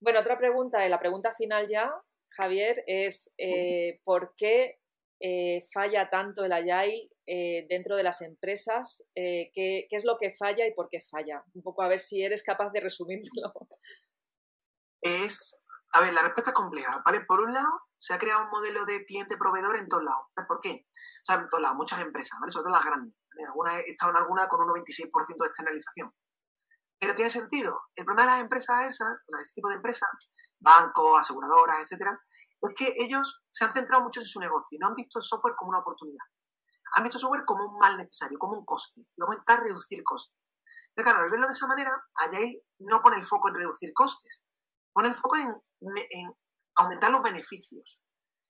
Bueno, 0.00 0.20
otra 0.20 0.38
pregunta, 0.38 0.86
la 0.88 1.00
pregunta 1.00 1.34
final 1.34 1.66
ya, 1.68 1.92
Javier, 2.30 2.82
es 2.86 3.32
eh, 3.38 4.00
¿por 4.04 4.34
qué 4.36 4.80
eh, 5.20 5.66
falla 5.72 6.08
tanto 6.10 6.44
el 6.44 6.52
Agile 6.52 7.10
eh, 7.26 7.66
dentro 7.68 7.96
de 7.96 8.02
las 8.02 8.22
empresas? 8.22 9.08
¿qué, 9.14 9.50
¿qué, 9.54 9.88
es 9.90 10.04
lo 10.04 10.18
que 10.18 10.30
falla 10.30 10.66
y 10.66 10.74
por 10.74 10.88
qué 10.88 11.00
falla? 11.00 11.44
Un 11.54 11.62
poco 11.62 11.82
a 11.82 11.88
ver 11.88 12.00
si 12.00 12.22
eres 12.22 12.42
capaz 12.42 12.70
de 12.70 12.80
resumirlo. 12.80 13.52
Es 15.02 15.66
a 15.92 16.00
ver, 16.00 16.12
la 16.12 16.22
respuesta 16.22 16.50
es 16.50 16.54
compleja, 16.54 17.02
¿vale? 17.04 17.20
Por 17.26 17.40
un 17.40 17.52
lado, 17.52 17.88
se 17.94 18.14
ha 18.14 18.18
creado 18.18 18.44
un 18.44 18.50
modelo 18.50 18.84
de 18.84 19.04
cliente-proveedor 19.06 19.76
en 19.76 19.88
todos 19.88 20.04
lados. 20.04 20.22
¿Por 20.46 20.60
qué? 20.60 20.86
O 20.86 21.24
sea, 21.24 21.36
en 21.36 21.48
todos 21.48 21.62
lados, 21.62 21.76
muchas 21.76 22.00
empresas, 22.00 22.38
¿vale? 22.40 22.52
Sobre 22.52 22.64
todo 22.64 22.74
las 22.74 22.84
grandes. 22.84 23.18
Algunas, 23.46 23.74
he 23.74 23.90
estado 23.90 24.12
en 24.12 24.18
alguna 24.18 24.46
con 24.46 24.60
un 24.60 24.68
96% 24.68 25.42
de 25.42 25.48
externalización. 25.48 26.14
Pero 27.00 27.14
tiene 27.14 27.30
sentido. 27.30 27.80
El 27.94 28.04
problema 28.04 28.22
de 28.22 28.36
las 28.36 28.42
empresas 28.42 28.86
esas, 28.86 29.24
o 29.26 29.30
sea, 29.32 29.40
ese 29.40 29.54
tipo 29.54 29.68
de 29.68 29.76
empresas, 29.76 30.08
bancos, 30.60 31.20
aseguradoras, 31.20 31.80
etcétera, 31.82 32.20
es 32.62 32.74
que 32.76 32.92
ellos 33.04 33.42
se 33.48 33.64
han 33.64 33.72
centrado 33.72 34.02
mucho 34.04 34.20
en 34.20 34.26
su 34.26 34.38
negocio 34.38 34.68
y 34.70 34.78
no 34.78 34.88
han 34.88 34.94
visto 34.94 35.18
el 35.18 35.24
software 35.24 35.54
como 35.56 35.70
una 35.70 35.80
oportunidad. 35.80 36.24
Han 36.94 37.04
visto 37.04 37.18
el 37.18 37.22
software 37.22 37.44
como 37.44 37.64
un 37.64 37.78
mal 37.78 37.96
necesario, 37.96 38.38
como 38.38 38.58
un 38.58 38.64
coste. 38.64 39.02
Luego 39.16 39.32
intentar 39.32 39.62
reducir 39.62 40.02
costes. 40.04 40.42
Pero 40.94 41.04
claro, 41.04 41.24
al 41.24 41.30
verlo 41.30 41.46
de 41.46 41.52
esa 41.52 41.66
manera, 41.66 41.92
Agile 42.14 42.66
no 42.80 43.00
pone 43.00 43.16
el 43.16 43.24
foco 43.24 43.48
en 43.48 43.54
reducir 43.54 43.92
costes, 43.94 44.44
pone 44.92 45.08
el 45.08 45.14
foco 45.14 45.36
en 45.36 45.62
en 46.10 46.32
aumentar 46.76 47.10
los 47.10 47.22
beneficios. 47.22 48.02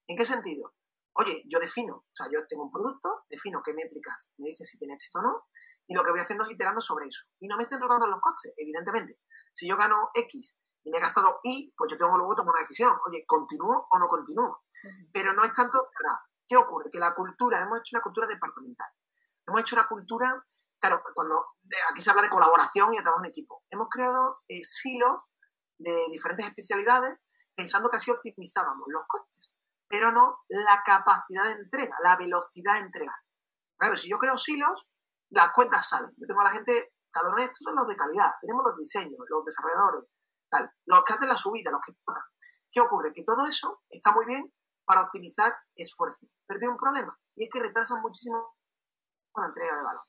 ¿En 0.07 0.16
qué 0.16 0.25
sentido? 0.25 0.75
Oye, 1.14 1.42
yo 1.46 1.59
defino, 1.59 1.94
o 1.94 2.12
sea, 2.12 2.27
yo 2.33 2.46
tengo 2.49 2.64
un 2.64 2.73
producto, 2.73 3.25
defino 3.29 3.62
qué 3.64 3.73
métricas 3.75 4.33
me 4.38 4.49
dice 4.49 4.64
si 4.64 4.79
tiene 4.79 4.94
éxito 4.94 5.18
o 5.18 5.23
no, 5.23 5.46
y 5.87 5.94
lo 5.94 6.05
que 6.05 6.11
voy 6.11 6.20
haciendo 6.20 6.44
es 6.44 6.53
iterando 6.53 6.81
sobre 6.81 7.07
eso. 7.07 7.25
Y 7.40 7.49
no 7.49 7.57
me 7.57 7.66
centro 7.66 7.88
tanto 7.88 8.05
en 8.05 8.12
los 8.12 8.20
costes, 8.20 8.55
evidentemente. 8.57 9.14
Si 9.53 9.68
yo 9.68 9.77
gano 9.77 9.96
X 10.14 10.57
y 10.83 10.90
me 10.90 10.99
he 10.99 11.01
gastado 11.01 11.40
Y, 11.43 11.73
pues 11.77 11.90
yo 11.90 11.99
tengo 11.99 12.16
luego 12.16 12.35
tomar 12.35 12.55
una 12.55 12.62
decisión. 12.62 12.97
Oye, 13.07 13.25
¿continúo 13.27 13.87
o 13.90 13.99
no 13.99 14.09
continúo? 14.09 14.64
Pero 15.12 15.33
no 15.33 15.45
es 15.45 15.53
tanto, 15.53 15.90
¿Qué 16.49 16.57
ocurre? 16.57 16.90
Que 16.90 16.99
la 16.99 17.14
cultura, 17.14 17.61
hemos 17.61 17.79
hecho 17.79 17.95
una 17.97 18.03
cultura 18.03 18.27
departamental. 18.27 18.88
Hemos 19.47 19.61
hecho 19.61 19.77
una 19.77 19.87
cultura, 19.87 20.45
claro, 20.81 21.01
cuando 21.14 21.55
aquí 21.93 22.01
se 22.01 22.11
habla 22.11 22.23
de 22.23 22.29
colaboración 22.29 22.93
y 22.93 22.97
de 22.97 23.03
trabajo 23.03 23.23
en 23.25 23.31
equipo. 23.31 23.62
Hemos 23.71 23.88
creado 23.88 24.43
eh, 24.49 24.64
silos 24.64 25.31
de 25.79 26.07
diferentes 26.11 26.47
especialidades 26.47 27.19
pensando 27.55 27.88
que 27.88 27.99
así 27.99 28.11
optimizábamos 28.11 28.85
los 28.88 29.03
costes, 29.07 29.55
pero 29.87 30.11
no 30.11 30.40
la 30.49 30.83
capacidad 30.85 31.45
de 31.45 31.62
entrega, 31.62 31.95
la 32.03 32.16
velocidad 32.16 32.75
de 32.75 32.81
entregar. 32.81 33.16
Claro, 33.77 33.97
si 33.97 34.11
yo 34.11 34.19
creo 34.19 34.37
silos, 34.37 34.88
las 35.31 35.53
cuentas 35.53 35.88
salen. 35.88 36.11
Yo 36.16 36.27
tengo 36.27 36.40
a 36.40 36.45
la 36.45 36.51
gente, 36.51 36.95
cada 37.11 37.29
uno 37.29 37.37
de 37.37 37.45
estos 37.45 37.61
son 37.62 37.77
los 37.77 37.87
de 37.87 37.97
calidad, 37.97 38.31
tenemos 38.40 38.62
los 38.64 38.77
diseños, 38.77 39.19
los 39.29 39.45
desarrolladores, 39.45 40.05
tal, 40.50 40.70
los 40.86 41.04
que 41.04 41.12
hacen 41.14 41.28
la 41.28 41.36
subida, 41.36 41.70
los 41.70 41.80
que 41.80 41.94
¿Qué 42.72 42.80
ocurre? 42.80 43.12
Que 43.12 43.24
todo 43.24 43.46
eso 43.46 43.82
está 43.88 44.12
muy 44.12 44.26
bien 44.26 44.52
para 44.84 45.02
optimizar 45.02 45.52
esfuerzo, 45.74 46.28
pero 46.46 46.58
tiene 46.58 46.72
un 46.72 46.78
problema, 46.78 47.18
y 47.34 47.44
es 47.44 47.50
que 47.50 47.60
retrasan 47.60 48.00
muchísimo 48.02 48.56
la 49.36 49.46
entrega 49.46 49.76
de 49.76 49.84
valor. 49.84 50.04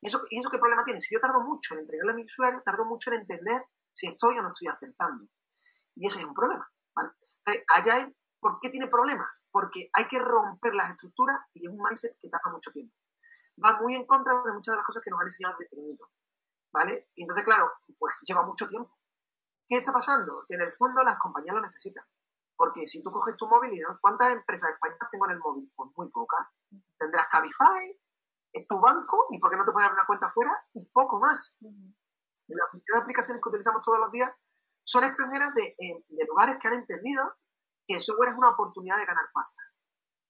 ¿Y 0.00 0.08
eso, 0.08 0.20
¿Y 0.30 0.40
eso 0.40 0.50
qué 0.50 0.58
problema 0.58 0.84
tiene? 0.84 1.00
Si 1.00 1.14
yo 1.14 1.20
tardo 1.20 1.44
mucho 1.44 1.74
en 1.74 1.80
entregarle 1.80 2.12
a 2.12 2.16
mi 2.16 2.24
usuario, 2.24 2.60
tardo 2.64 2.84
mucho 2.86 3.12
en 3.12 3.20
entender 3.20 3.62
si 3.92 4.08
estoy 4.08 4.38
o 4.38 4.42
no 4.42 4.48
estoy 4.48 4.68
acertando. 4.68 5.28
Y 5.94 6.06
ese 6.06 6.18
es 6.18 6.24
un 6.24 6.34
problema. 6.34 6.68
¿vale? 6.94 7.10
Entonces, 7.46 8.14
¿por 8.40 8.58
qué 8.60 8.68
tiene 8.68 8.88
problemas? 8.88 9.44
Porque 9.50 9.90
hay 9.92 10.06
que 10.08 10.18
romper 10.18 10.74
las 10.74 10.90
estructuras 10.90 11.38
y 11.52 11.66
es 11.66 11.72
un 11.72 11.80
mindset 11.80 12.18
que 12.20 12.28
tarda 12.28 12.50
mucho 12.50 12.72
tiempo. 12.72 12.94
Va 13.64 13.80
muy 13.80 13.94
en 13.94 14.06
contra 14.06 14.32
de 14.34 14.52
muchas 14.52 14.72
de 14.72 14.76
las 14.76 14.86
cosas 14.86 15.02
que 15.04 15.10
nos 15.10 15.20
han 15.20 15.26
enseñado 15.26 15.54
desde 15.58 15.70
pequeñito. 15.70 16.10
¿Vale? 16.72 17.10
Y 17.14 17.22
entonces, 17.22 17.44
claro, 17.44 17.70
pues 17.98 18.14
lleva 18.22 18.42
mucho 18.42 18.66
tiempo. 18.66 18.90
¿Qué 19.72 19.78
está 19.78 19.90
pasando? 19.90 20.44
Que 20.46 20.56
en 20.56 20.60
el 20.60 20.72
fondo 20.72 21.02
las 21.02 21.18
compañías 21.18 21.54
lo 21.54 21.62
necesitan. 21.62 22.04
Porque 22.54 22.84
si 22.84 23.02
tú 23.02 23.10
coges 23.10 23.34
tu 23.36 23.46
móvil 23.48 23.70
y 23.70 23.76
dices, 23.76 23.88
¿cuántas 24.02 24.30
empresas 24.30 24.68
españolas 24.68 25.08
tengo 25.10 25.24
en 25.24 25.32
el 25.32 25.38
móvil? 25.38 25.72
Pues 25.74 25.90
muy 25.96 26.10
pocas. 26.10 26.46
Tendrás 26.98 27.26
Cabify, 27.30 27.98
tu 28.68 28.78
banco, 28.82 29.28
y 29.30 29.38
por 29.38 29.50
qué 29.50 29.56
no 29.56 29.64
te 29.64 29.72
puedes 29.72 29.88
dar 29.88 29.94
una 29.94 30.04
cuenta 30.04 30.28
fuera, 30.28 30.52
y 30.74 30.84
poco 30.90 31.18
más 31.20 31.56
las 31.62 33.00
aplicaciones 33.00 33.40
que 33.42 33.48
utilizamos 33.48 33.80
todos 33.82 33.98
los 33.98 34.12
días 34.12 34.30
son 34.84 35.04
extranjeras 35.04 35.54
de, 35.54 35.64
eh, 35.64 36.04
de, 36.06 36.26
lugares 36.26 36.58
que 36.60 36.68
han 36.68 36.74
entendido 36.74 37.38
que 37.86 37.94
el 37.94 38.00
software 38.02 38.28
es 38.28 38.36
una 38.36 38.50
oportunidad 38.50 38.98
de 38.98 39.06
ganar 39.06 39.24
pasta. 39.32 39.62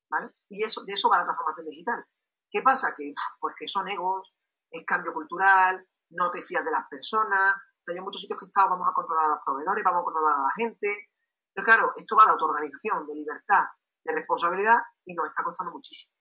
¿vale? 0.08 0.36
Y 0.50 0.62
eso, 0.62 0.84
de 0.84 0.92
eso 0.92 1.08
va 1.08 1.18
la 1.18 1.24
transformación 1.24 1.66
digital. 1.66 2.06
¿Qué 2.48 2.62
pasa? 2.62 2.94
Que, 2.96 3.10
pues 3.40 3.56
que 3.58 3.66
son 3.66 3.88
egos, 3.88 4.36
es 4.70 4.84
cambio 4.86 5.12
cultural, 5.12 5.84
no 6.10 6.30
te 6.30 6.40
fías 6.42 6.64
de 6.64 6.70
las 6.70 6.86
personas. 6.88 7.56
O 7.82 7.84
sea, 7.84 7.94
hay 7.94 8.00
muchos 8.00 8.22
sitios 8.22 8.38
que 8.38 8.46
estamos, 8.46 8.78
vamos 8.78 8.86
a 8.86 8.94
controlar 8.94 9.26
a 9.26 9.34
los 9.34 9.44
proveedores, 9.44 9.82
vamos 9.82 10.02
a 10.02 10.04
controlar 10.04 10.34
a 10.38 10.42
la 10.46 10.54
gente. 10.54 10.86
Entonces, 10.86 11.66
claro, 11.66 11.90
esto 11.96 12.16
va 12.16 12.24
de 12.24 12.30
autoorganización, 12.30 13.06
de 13.06 13.14
libertad, 13.14 13.64
de 14.04 14.14
responsabilidad 14.14 14.78
y 15.04 15.14
nos 15.14 15.26
está 15.26 15.42
costando 15.42 15.72
muchísimo. 15.72 16.14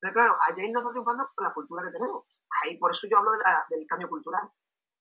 Entonces, 0.00 0.14
claro, 0.14 0.34
allá 0.48 0.62
nos 0.72 0.80
está 0.80 0.90
triunfando 0.90 1.30
la 1.36 1.52
cultura 1.52 1.84
que 1.84 1.92
tenemos. 1.92 2.24
Ahí, 2.62 2.78
por 2.78 2.90
eso 2.90 3.06
yo 3.06 3.18
hablo 3.18 3.30
del 3.68 3.86
cambio 3.86 4.08
cultural. 4.08 4.50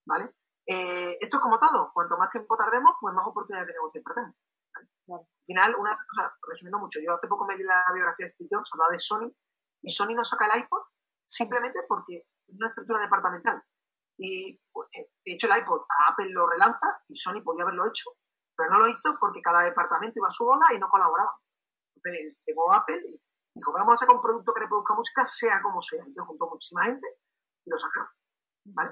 ¿vale? 0.07 0.33
Eh, 0.65 1.17
esto 1.19 1.37
es 1.37 1.43
como 1.43 1.59
todo, 1.59 1.91
cuanto 1.93 2.17
más 2.17 2.29
tiempo 2.29 2.57
tardemos, 2.57 2.93
pues 2.99 3.13
más 3.13 3.27
oportunidades 3.27 3.67
de 3.67 3.73
negocio 3.73 4.01
perdemos. 4.03 4.35
Al 4.75 5.25
final, 5.43 5.75
una 5.79 5.97
cosa, 6.09 6.35
resumiendo 6.47 6.79
mucho, 6.79 6.99
yo 6.99 7.13
hace 7.13 7.27
poco 7.27 7.45
me 7.45 7.55
di 7.55 7.63
la 7.63 7.83
biografía 7.93 8.25
de 8.25 8.31
Steve 8.31 8.49
Jobs, 8.51 8.69
hablaba 8.73 8.91
de 8.91 8.99
Sony, 8.99 9.31
y 9.81 9.91
Sony 9.91 10.13
no 10.13 10.25
saca 10.25 10.47
el 10.47 10.63
iPod 10.63 10.81
simplemente 11.23 11.79
porque 11.87 12.27
es 12.45 12.53
una 12.53 12.67
estructura 12.67 12.99
departamental. 12.99 13.63
Y 14.17 14.59
pues, 14.71 14.89
eh, 14.93 15.11
de 15.25 15.33
hecho 15.33 15.47
el 15.47 15.59
iPod 15.61 15.81
a 15.81 16.11
Apple 16.11 16.29
lo 16.31 16.47
relanza 16.47 17.01
y 17.07 17.15
Sony 17.15 17.41
podía 17.43 17.63
haberlo 17.63 17.85
hecho, 17.87 18.09
Pero 18.55 18.71
no 18.71 18.79
lo 18.79 18.87
hizo 18.87 19.15
porque 19.19 19.41
cada 19.41 19.61
departamento 19.61 20.17
iba 20.17 20.27
a 20.27 20.31
su 20.31 20.43
bola 20.43 20.65
y 20.73 20.79
no 20.79 20.89
colaboraba. 20.89 21.39
Entonces 21.95 22.37
llegó 22.45 22.73
Apple 22.73 23.01
y 23.05 23.21
dijo, 23.53 23.71
vamos 23.73 23.93
a 23.93 23.97
sacar 23.97 24.15
un 24.15 24.21
producto 24.21 24.53
que 24.53 24.61
reproduzca 24.61 24.95
música 24.95 25.25
sea 25.25 25.61
como 25.61 25.81
sea. 25.81 25.99
Entonces 25.99 26.27
juntó 26.27 26.49
muchísima 26.49 26.83
gente 26.83 27.07
y 27.65 27.69
lo 27.69 27.77
sacaron. 27.77 28.11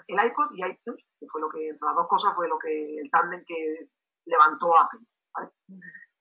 El 0.07 0.25
iPod 0.27 0.51
y 0.55 0.63
iTunes, 0.63 1.03
que 1.19 1.27
fue 1.27 1.41
lo 1.41 1.49
que, 1.49 1.67
entre 1.69 1.85
las 1.85 1.95
dos 1.95 2.07
cosas, 2.07 2.33
fue 2.33 2.47
lo 2.47 2.57
que 2.57 2.97
el 2.97 3.09
tándem 3.11 3.43
que 3.45 3.89
levantó 4.25 4.77
Apple. 4.79 4.99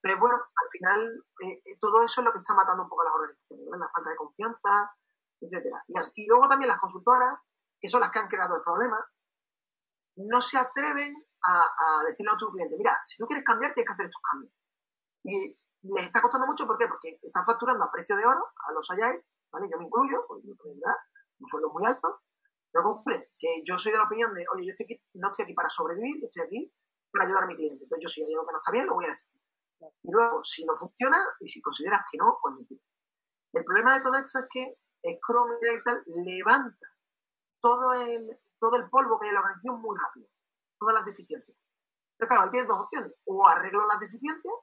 Entonces, 0.04 0.20
bueno, 0.20 0.36
al 0.36 0.68
final 0.70 1.24
eh, 1.40 1.62
eh, 1.64 1.78
todo 1.80 2.02
eso 2.02 2.20
es 2.20 2.24
lo 2.26 2.32
que 2.32 2.38
está 2.38 2.54
matando 2.54 2.82
un 2.82 2.88
poco 2.88 3.02
a 3.02 3.04
las 3.04 3.14
organizaciones, 3.14 3.66
la 3.78 3.88
falta 3.88 4.10
de 4.10 4.16
confianza, 4.16 4.96
etc. 5.40 5.64
Y, 6.16 6.26
luego 6.28 6.48
también 6.48 6.68
las 6.68 6.78
consultoras, 6.78 7.38
que 7.84 7.90
son 7.90 8.00
las 8.00 8.10
que 8.10 8.18
han 8.18 8.28
creado 8.28 8.56
el 8.56 8.62
problema, 8.62 8.96
no 10.16 10.40
se 10.40 10.56
atreven 10.56 11.12
a, 11.44 12.02
decirle 12.08 12.32
a 12.32 12.36
tu 12.38 12.48
cliente, 12.48 12.78
mira, 12.78 12.98
si 13.04 13.18
tú 13.18 13.26
quieres 13.26 13.44
cambiar, 13.44 13.74
tienes 13.74 13.86
que 13.86 13.92
hacer 13.92 14.06
estos 14.06 14.22
cambios. 14.24 14.54
Y 15.22 15.52
les 15.92 16.06
está 16.06 16.22
costando 16.22 16.46
mucho, 16.46 16.66
¿por 16.66 16.78
qué? 16.78 16.88
Porque 16.88 17.18
están 17.20 17.44
facturando 17.44 17.84
a 17.84 17.90
precio 17.90 18.16
de 18.16 18.24
oro 18.24 18.40
a 18.40 18.72
los 18.72 18.90
Agile, 18.90 19.26
¿vale? 19.52 19.68
Yo 19.70 19.76
me 19.76 19.84
incluyo, 19.84 20.24
porque 20.26 20.48
verdad, 20.48 20.96
un 21.38 21.46
sueldo 21.46 21.68
muy 21.74 21.84
alto, 21.84 22.22
pero 22.72 22.88
ocurre 22.88 23.34
que 23.38 23.60
yo 23.62 23.76
soy 23.76 23.92
de 23.92 23.98
la 23.98 24.04
opinión 24.04 24.32
de, 24.32 24.46
oye, 24.54 24.64
yo 24.64 24.72
estoy 24.72 25.04
no 25.20 25.28
estoy 25.28 25.44
aquí 25.44 25.52
para 25.52 25.68
sobrevivir, 25.68 26.22
yo 26.22 26.28
estoy 26.32 26.42
aquí 26.42 26.74
para 27.12 27.26
ayudar 27.26 27.44
a 27.44 27.46
mi 27.48 27.54
cliente. 27.54 27.84
Entonces 27.84 28.02
yo 28.02 28.08
si 28.08 28.22
hay 28.24 28.32
algo 28.32 28.46
que 28.46 28.52
no 28.52 28.60
está 28.60 28.72
bien, 28.72 28.86
lo 28.86 28.94
voy 28.94 29.04
a 29.04 29.10
decir. 29.12 29.28
Y 30.04 30.10
luego, 30.10 30.42
si 30.42 30.64
no 30.64 30.72
funciona, 30.74 31.18
y 31.38 31.50
si 31.50 31.60
consideras 31.60 32.00
que 32.10 32.16
no, 32.16 32.38
pues 32.40 32.54
mentir. 32.54 32.80
El 33.52 33.62
problema 33.62 33.92
de 33.92 34.02
todo 34.02 34.16
esto 34.16 34.38
es 34.38 34.46
que 34.48 34.78
Scrum 35.04 35.50
y 35.60 35.84
tal 35.84 36.02
levanta 36.24 36.93
todo 37.64 37.94
el, 37.94 38.38
todo 38.60 38.76
el 38.76 38.90
polvo 38.90 39.18
que 39.18 39.24
hay 39.24 39.28
en 39.30 39.34
la 39.36 39.40
organización 39.40 39.80
muy 39.80 39.96
rápido, 39.96 40.28
todas 40.78 40.96
las 40.96 41.04
deficiencias. 41.06 41.56
Entonces, 42.12 42.28
claro, 42.28 42.42
ahí 42.42 42.50
tienes 42.50 42.68
dos 42.68 42.78
opciones. 42.78 43.14
O 43.24 43.48
arreglo 43.48 43.86
las 43.86 44.00
deficiencias, 44.00 44.54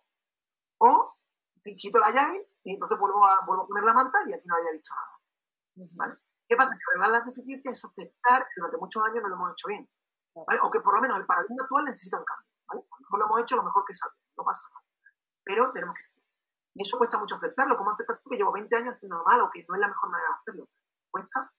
o 0.78 1.18
te 1.64 1.76
quito 1.76 1.98
la 1.98 2.12
llave 2.12 2.48
y 2.62 2.74
entonces 2.74 3.00
vuelvo 3.00 3.26
a, 3.26 3.44
vuelvo 3.48 3.64
a 3.64 3.68
poner 3.68 3.84
la 3.86 3.94
manta 3.94 4.20
y 4.28 4.34
aquí 4.34 4.48
no 4.48 4.56
haya 4.56 4.72
visto 4.72 4.94
nada. 4.94 5.90
¿Vale? 5.98 6.16
¿Qué 6.48 6.56
pasa? 6.56 6.78
Que 6.78 6.84
arreglar 6.92 7.10
las 7.10 7.26
deficiencias 7.26 7.74
es 7.74 7.86
aceptar 7.86 8.44
que 8.44 8.62
durante 8.62 8.78
muchos 8.78 9.04
años 9.04 9.24
no 9.24 9.30
lo 9.30 9.36
hemos 9.36 9.52
hecho 9.52 9.68
bien. 9.68 9.90
¿vale? 10.36 10.60
O 10.62 10.70
que 10.70 10.82
por 10.82 10.94
lo 10.94 11.02
menos 11.02 11.18
el 11.18 11.26
paradigma 11.26 11.64
actual 11.64 11.86
necesita 11.86 12.20
un 12.20 12.26
cambio. 12.26 12.50
¿vale? 12.70 12.82
A 12.86 12.86
lo 12.86 13.02
mejor 13.02 13.20
lo 13.20 13.26
hemos 13.26 13.42
hecho 13.42 13.56
lo 13.56 13.64
mejor 13.64 13.84
que 13.84 13.96
sabe, 13.96 14.14
no 14.38 14.44
pasa 14.44 14.70
nada. 14.70 14.86
Pero 15.44 15.72
tenemos 15.72 15.96
que 15.98 16.06
Y 16.76 16.84
eso 16.84 17.00
cuesta 17.00 17.18
mucho 17.18 17.34
aceptarlo. 17.34 17.76
¿Cómo 17.78 17.90
aceptas 17.90 18.22
tú 18.22 18.30
que 18.30 18.38
llevo 18.38 18.52
20 18.52 18.76
años 18.78 18.94
haciendo 18.94 19.24
mal 19.24 19.42
o 19.42 19.50
que 19.50 19.66
no 19.68 19.74
es 19.74 19.82
la 19.82 19.88
mejor 19.88 20.12
manera 20.12 20.30
de 20.30 20.38
hacerlo? 20.38 20.70
Cuesta. 21.10 21.52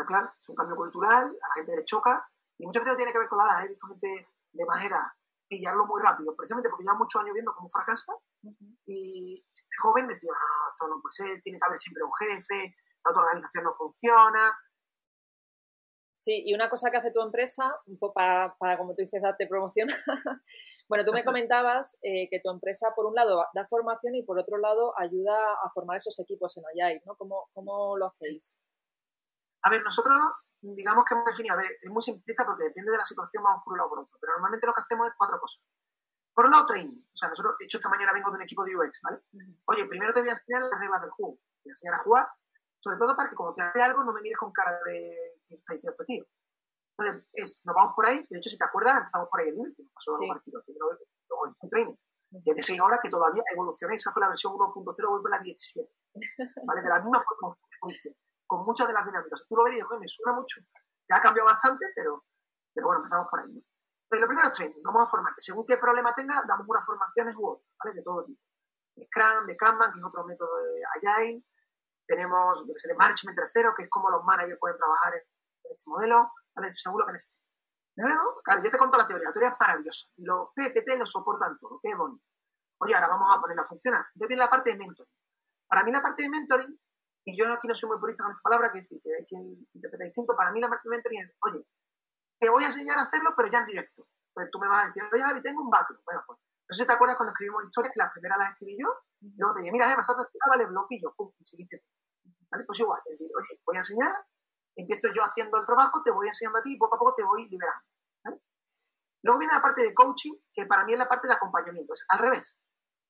No, 0.00 0.06
claro, 0.06 0.32
es 0.40 0.48
un 0.48 0.56
cambio 0.56 0.76
cultural, 0.76 1.26
a 1.26 1.48
la 1.48 1.54
gente 1.56 1.76
le 1.76 1.84
choca 1.84 2.26
y 2.56 2.64
muchas 2.64 2.80
veces 2.80 2.92
no 2.94 2.96
tiene 2.96 3.12
que 3.12 3.18
ver 3.18 3.28
con 3.28 3.36
la 3.36 3.44
edad. 3.44 3.64
He 3.64 3.68
visto 3.68 3.86
gente 3.86 4.28
de 4.52 4.64
más 4.64 4.82
edad 4.82 5.12
pillarlo 5.46 5.84
muy 5.84 6.00
rápido, 6.00 6.34
precisamente 6.36 6.70
porque 6.70 6.84
lleva 6.84 6.96
muchos 6.96 7.20
años 7.20 7.34
viendo 7.34 7.52
cómo 7.52 7.68
fracasa 7.68 8.14
y 8.86 9.34
el 9.34 9.78
joven 9.82 10.06
decía, 10.06 10.30
ah, 10.32 10.70
esto 10.72 10.88
no 10.88 11.02
puede 11.02 11.12
ser, 11.12 11.40
tiene 11.42 11.58
que 11.58 11.66
haber 11.66 11.76
siempre 11.76 12.04
un 12.04 12.14
jefe, 12.14 12.74
la 13.04 13.10
otra 13.10 13.22
organización 13.22 13.64
no 13.64 13.72
funciona. 13.72 14.58
Sí, 16.16 16.42
y 16.44 16.54
una 16.54 16.70
cosa 16.70 16.90
que 16.90 16.98
hace 16.98 17.10
tu 17.10 17.20
empresa, 17.20 17.74
un 17.86 17.98
poco 17.98 18.14
para, 18.14 18.54
para 18.58 18.78
como 18.78 18.94
tú 18.94 19.02
dices, 19.02 19.20
darte 19.20 19.46
promoción. 19.46 19.88
bueno, 20.88 21.04
tú 21.04 21.12
me 21.12 21.24
comentabas 21.24 21.98
eh, 22.02 22.28
que 22.30 22.40
tu 22.40 22.50
empresa, 22.50 22.92
por 22.94 23.06
un 23.06 23.14
lado, 23.14 23.44
da 23.54 23.66
formación 23.66 24.14
y 24.14 24.22
por 24.22 24.38
otro 24.38 24.58
lado, 24.58 24.92
ayuda 24.98 25.34
a 25.64 25.70
formar 25.74 25.96
esos 25.96 26.18
equipos 26.20 26.56
en 26.58 26.64
Agile, 26.66 27.02
¿no? 27.06 27.16
¿Cómo, 27.16 27.48
cómo 27.54 27.96
lo 27.96 28.06
hacéis? 28.06 28.60
A 29.62 29.70
ver, 29.70 29.82
nosotros, 29.82 30.16
digamos 30.60 31.04
que 31.04 31.14
hemos 31.14 31.24
definido, 31.26 31.54
a 31.54 31.58
ver, 31.58 31.70
es 31.80 31.90
muy 31.90 32.02
simplista 32.02 32.44
porque 32.44 32.64
depende 32.64 32.92
de 32.92 32.98
la 32.98 33.04
situación, 33.04 33.42
vamos 33.42 33.62
por 33.64 33.72
un 33.72 33.78
lado 33.78 33.88
o 33.88 33.90
por 33.90 33.98
otro, 34.00 34.18
pero 34.20 34.32
normalmente 34.34 34.66
lo 34.66 34.74
que 34.74 34.80
hacemos 34.80 35.06
es 35.08 35.14
cuatro 35.16 35.38
cosas. 35.38 35.64
Por 36.34 36.46
un 36.46 36.52
lado, 36.52 36.66
training. 36.66 36.96
O 36.96 37.16
sea, 37.16 37.28
nosotros, 37.28 37.54
de 37.58 37.64
hecho, 37.64 37.78
esta 37.78 37.90
mañana 37.90 38.12
vengo 38.12 38.30
de 38.30 38.36
un 38.36 38.42
equipo 38.42 38.64
de 38.64 38.76
UX, 38.76 39.00
¿vale? 39.02 39.22
Oye, 39.66 39.84
primero 39.86 40.12
te 40.12 40.20
voy 40.20 40.28
a 40.28 40.32
enseñar 40.32 40.62
las 40.62 40.80
reglas 40.80 41.02
del 41.02 41.10
juego. 41.10 41.34
Te 41.34 41.68
voy 41.68 41.70
a 41.70 41.72
enseñar 41.72 41.94
a 41.94 42.02
jugar 42.02 42.28
sobre 42.80 42.96
todo 42.96 43.14
para 43.14 43.28
que 43.28 43.36
cuando 43.36 43.54
te 43.54 43.62
hace 43.62 43.82
algo 43.82 44.02
no 44.04 44.12
me 44.12 44.22
mires 44.22 44.38
con 44.38 44.52
cara 44.52 44.72
de 44.84 45.36
que 45.46 45.54
está 45.54 45.74
diciendo 45.74 46.04
tío. 46.04 46.24
Entonces, 46.96 47.24
es, 47.32 47.60
nos 47.64 47.74
vamos 47.74 47.92
por 47.94 48.06
ahí, 48.06 48.26
de 48.28 48.38
hecho, 48.38 48.50
si 48.50 48.58
te 48.58 48.64
acuerdas, 48.64 48.98
empezamos 48.98 49.28
por 49.30 49.40
ahí 49.40 49.48
el 49.48 49.56
límite, 49.56 49.82
nos 49.84 49.92
pasó 49.92 50.16
algo 50.16 50.28
parecido 50.28 50.62
luego 50.66 51.46
en 51.62 51.70
training. 51.70 51.96
Que 52.44 52.54
de 52.54 52.62
6 52.62 52.80
horas 52.80 53.00
que 53.02 53.08
todavía 53.08 53.42
evolucioné, 53.52 53.94
esa 53.94 54.12
fue 54.12 54.20
la 54.20 54.28
versión 54.28 54.52
1.0, 54.52 55.08
voy 55.08 55.20
por 55.20 55.30
la 55.30 55.38
17. 55.38 55.90
¿Vale? 56.66 56.82
De 56.82 56.88
la 56.88 57.00
misma 57.00 57.22
forma 57.24 57.56
que 57.56 58.10
con 58.50 58.66
muchas 58.66 58.88
de 58.88 58.92
las 58.92 59.06
dinámicas. 59.06 59.46
Tú 59.48 59.54
lo 59.54 59.62
ves 59.62 59.78
y 59.78 59.98
me 60.00 60.08
suena 60.08 60.32
mucho. 60.34 60.60
Ya 61.08 61.16
ha 61.16 61.20
cambiado 61.20 61.46
bastante, 61.46 61.86
pero, 61.94 62.26
pero 62.74 62.88
bueno, 62.88 62.98
empezamos 62.98 63.28
por 63.30 63.38
ahí. 63.38 63.46
Entonces, 63.46 64.20
lo 64.20 64.26
primero 64.26 64.48
es 64.48 64.54
training, 64.54 64.82
vamos 64.82 65.04
a 65.04 65.06
formarte. 65.06 65.40
Según 65.40 65.64
qué 65.64 65.76
problema 65.76 66.12
tenga, 66.16 66.42
damos 66.48 66.66
unas 66.66 66.84
formaciones 66.84 67.36
u 67.36 67.46
otras, 67.46 67.70
¿vale? 67.78 67.94
De 67.94 68.02
todo 68.02 68.24
tipo. 68.24 68.42
De 68.96 69.06
Scrum, 69.06 69.46
de 69.46 69.56
Kanban, 69.56 69.92
que 69.92 70.00
es 70.00 70.04
otro 70.04 70.26
método 70.26 70.50
de 70.50 70.82
Agile, 70.98 71.46
tenemos 72.08 72.66
lo 72.66 72.74
que 72.74 72.80
se 72.80 72.88
llama 72.88 73.06
Management 73.06 73.38
tercero, 73.38 73.72
que 73.76 73.84
es 73.84 73.88
como 73.88 74.10
los 74.10 74.24
managers 74.24 74.58
pueden 74.58 74.78
trabajar 74.78 75.14
en, 75.14 75.22
este 75.70 75.88
modelo, 75.88 76.32
seguro 76.72 77.06
que 77.06 77.12
necesitan. 77.12 77.46
Luego, 77.94 78.40
claro, 78.42 78.64
yo 78.64 78.70
te 78.70 78.78
conto 78.78 78.98
la 78.98 79.06
teoría, 79.06 79.28
la 79.28 79.32
teoría 79.32 79.50
es 79.50 79.56
maravillosa. 79.60 80.10
Los 80.16 80.48
PPT 80.56 80.98
lo 80.98 81.06
soportan 81.06 81.56
todo, 81.60 81.78
qué 81.80 81.94
bonito. 81.94 82.24
Oye, 82.78 82.96
ahora 82.96 83.14
vamos 83.14 83.30
a 83.30 83.40
ponerla 83.40 83.62
a 83.62 83.66
funcionar. 83.66 84.04
Entonces 84.14 84.26
viene 84.26 84.42
la 84.42 84.50
parte 84.50 84.72
de 84.72 84.78
mentoring. 84.78 85.14
Para 85.68 85.84
mí 85.84 85.92
la 85.92 86.02
parte 86.02 86.24
de 86.24 86.30
mentoring, 86.30 86.80
y 87.24 87.36
yo 87.36 87.52
aquí 87.52 87.68
no 87.68 87.74
soy 87.74 87.88
muy 87.88 87.98
purista 87.98 88.24
con 88.24 88.32
esta 88.32 88.42
palabra, 88.42 88.72
que 88.72 88.80
decir, 88.80 89.00
que 89.02 89.14
hay 89.14 89.26
quien 89.26 89.68
interpreta 89.74 90.04
distinto, 90.04 90.36
para 90.36 90.52
mí 90.52 90.60
la 90.60 90.68
mentoring 90.84 91.20
es, 91.20 91.34
oye, 91.44 91.66
te 92.38 92.48
voy 92.48 92.64
a 92.64 92.68
enseñar 92.68 92.98
a 92.98 93.02
hacerlo, 93.02 93.34
pero 93.36 93.50
ya 93.50 93.58
en 93.58 93.66
directo. 93.66 94.08
Entonces 94.28 94.50
tú 94.50 94.58
me 94.58 94.68
vas 94.68 94.84
a 94.84 94.86
decir, 94.86 95.02
oye, 95.12 95.22
Javi, 95.22 95.42
tengo 95.42 95.62
un 95.62 95.70
backlog. 95.70 96.02
Bueno, 96.04 96.22
pues, 96.26 96.38
no 96.38 96.74
sé 96.74 96.82
si 96.82 96.86
te 96.86 96.92
acuerdas 96.92 97.16
cuando 97.16 97.32
escribimos 97.32 97.64
historias, 97.64 97.92
que 97.92 97.98
las 98.00 98.12
primeras 98.12 98.38
las 98.38 98.50
escribí 98.52 98.76
yo, 98.80 98.88
y 99.20 99.34
luego 99.36 99.54
te 99.54 99.60
dije, 99.60 99.72
mira, 99.72 99.96
me 99.96 100.02
saltas, 100.02 100.30
vale, 100.48 100.66
bloquillo, 100.66 101.14
pum, 101.14 101.32
y 101.38 101.44
seguiste 101.44 101.84
¿vale? 102.50 102.64
Pues 102.64 102.80
igual, 102.80 103.00
es 103.06 103.18
decir, 103.18 103.30
oye, 103.36 103.60
voy 103.64 103.76
a 103.76 103.80
enseñar, 103.80 104.12
empiezo 104.74 105.08
yo 105.14 105.22
haciendo 105.22 105.58
el 105.58 105.66
trabajo, 105.66 106.02
te 106.02 106.10
voy 106.10 106.26
enseñando 106.26 106.58
a 106.58 106.62
ti 106.62 106.74
y 106.74 106.78
poco 106.78 106.96
a 106.96 106.98
poco 106.98 107.14
te 107.14 107.22
voy 107.22 107.48
liberando, 107.48 107.84
¿vale? 108.24 108.42
Luego 109.22 109.38
viene 109.38 109.54
la 109.54 109.62
parte 109.62 109.82
de 109.82 109.94
coaching, 109.94 110.34
que 110.52 110.66
para 110.66 110.84
mí 110.84 110.92
es 110.94 110.98
la 110.98 111.08
parte 111.08 111.28
de 111.28 111.34
acompañamiento, 111.34 111.94
es 111.94 112.04
al 112.08 112.18
revés. 112.18 112.58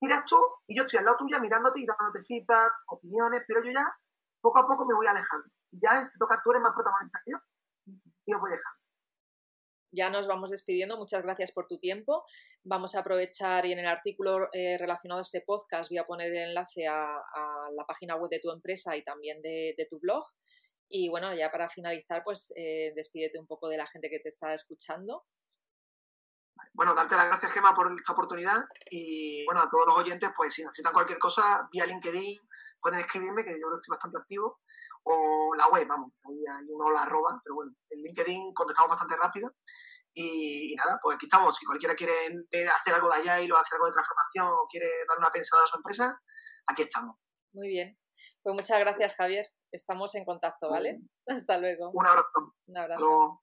Tiras 0.00 0.24
tú 0.24 0.36
y 0.66 0.76
yo 0.76 0.82
estoy 0.82 0.98
al 0.98 1.04
lado 1.04 1.18
tuya 1.18 1.38
mirándote 1.38 1.80
y 1.80 1.86
dándote 1.86 2.24
feedback, 2.26 2.72
opiniones, 2.88 3.42
pero 3.46 3.62
yo 3.62 3.70
ya 3.70 3.84
poco 4.40 4.58
a 4.58 4.66
poco 4.66 4.86
me 4.86 4.94
voy 4.94 5.06
alejando. 5.06 5.46
Y 5.70 5.78
ya 5.80 5.90
te 6.08 6.18
toca, 6.18 6.40
tú 6.42 6.50
eres 6.50 6.62
más 6.62 6.72
protagonista 6.72 7.20
que 7.24 7.32
yo, 7.32 7.38
y 8.24 8.34
os 8.34 8.40
voy 8.40 8.50
dejando 8.50 8.80
ya 9.92 10.10
nos 10.10 10.26
vamos 10.26 10.50
despidiendo. 10.50 10.96
Muchas 10.96 11.22
gracias 11.22 11.52
por 11.52 11.66
tu 11.66 11.78
tiempo. 11.78 12.24
Vamos 12.62 12.94
a 12.94 13.00
aprovechar 13.00 13.66
y 13.66 13.72
en 13.72 13.78
el 13.78 13.86
artículo 13.86 14.48
eh, 14.52 14.76
relacionado 14.78 15.20
a 15.20 15.22
este 15.22 15.40
podcast 15.40 15.90
voy 15.90 15.98
a 15.98 16.06
poner 16.06 16.28
el 16.28 16.50
enlace 16.50 16.86
a, 16.86 17.22
la 17.74 17.84
página 17.86 18.16
web 18.16 18.30
de 18.30 18.40
tu 18.40 18.50
empresa 18.50 18.96
y 18.96 19.04
también 19.04 19.40
de, 19.42 19.86
tu 19.88 19.98
blog. 19.98 20.24
Y 20.88 21.08
bueno, 21.08 21.34
ya 21.34 21.50
para 21.50 21.68
finalizar, 21.68 22.22
pues 22.24 22.52
eh, 22.56 22.92
despídete 22.96 23.38
un 23.38 23.46
poco 23.46 23.68
de 23.68 23.76
la 23.76 23.86
gente 23.86 24.10
que 24.10 24.18
te 24.18 24.28
está 24.28 24.52
escuchando. 24.52 25.24
Bueno, 26.72 26.94
darte 26.94 27.16
las 27.16 27.26
gracias, 27.26 27.52
Gemma, 27.52 27.74
por 27.74 27.92
esta 27.92 28.12
oportunidad. 28.12 28.64
Y 28.90 29.44
bueno, 29.46 29.60
a 29.60 29.70
todos 29.70 29.86
los 29.86 29.98
oyentes, 29.98 30.30
pues 30.36 30.54
si 30.54 30.62
necesitan 30.62 30.92
cualquier 30.92 31.18
cosa, 31.18 31.68
vía 31.72 31.86
LinkedIn, 31.86 32.38
pueden 32.80 33.00
escribirme, 33.00 33.44
que 33.44 33.52
yo 33.52 33.66
creo 33.66 33.70
que 33.72 33.82
estoy 33.82 33.92
bastante 33.92 34.18
activo. 34.18 34.60
O 35.02 35.54
la 35.56 35.66
web, 35.68 35.86
vamos, 35.86 36.12
ahí 36.24 36.44
hay 36.46 36.66
uno 36.68 36.90
la 36.90 37.02
arroba, 37.02 37.40
pero 37.42 37.54
bueno, 37.54 37.72
en 37.88 38.02
LinkedIn 38.02 38.52
contestamos 38.54 38.90
bastante 38.90 39.16
rápido. 39.16 39.54
Y, 40.12 40.74
nada, 40.76 40.98
pues 41.02 41.16
aquí 41.16 41.26
estamos. 41.26 41.56
Si 41.56 41.64
cualquiera 41.64 41.94
quiere 41.94 42.12
hacer 42.68 42.94
algo 42.94 43.08
de 43.10 43.16
allá 43.16 43.40
y 43.40 43.50
o 43.50 43.56
hacer 43.56 43.76
algo 43.76 43.86
de 43.86 43.92
transformación 43.92 44.46
o 44.46 44.66
quiere 44.68 44.86
dar 45.08 45.18
una 45.18 45.30
pensada 45.30 45.62
a 45.62 45.66
su 45.66 45.76
empresa, 45.76 46.20
aquí 46.66 46.82
estamos. 46.82 47.16
Muy 47.52 47.68
bien. 47.68 47.98
Pues 48.42 48.54
muchas 48.54 48.78
gracias, 48.80 49.14
Javier. 49.16 49.46
Estamos 49.70 50.14
en 50.14 50.24
contacto, 50.24 50.70
¿vale? 50.70 51.00
Hasta 51.26 51.58
luego. 51.58 51.90
Un 51.92 52.06
abrazo. 52.06 52.54
Un 52.66 52.76
abrazo. 52.76 53.42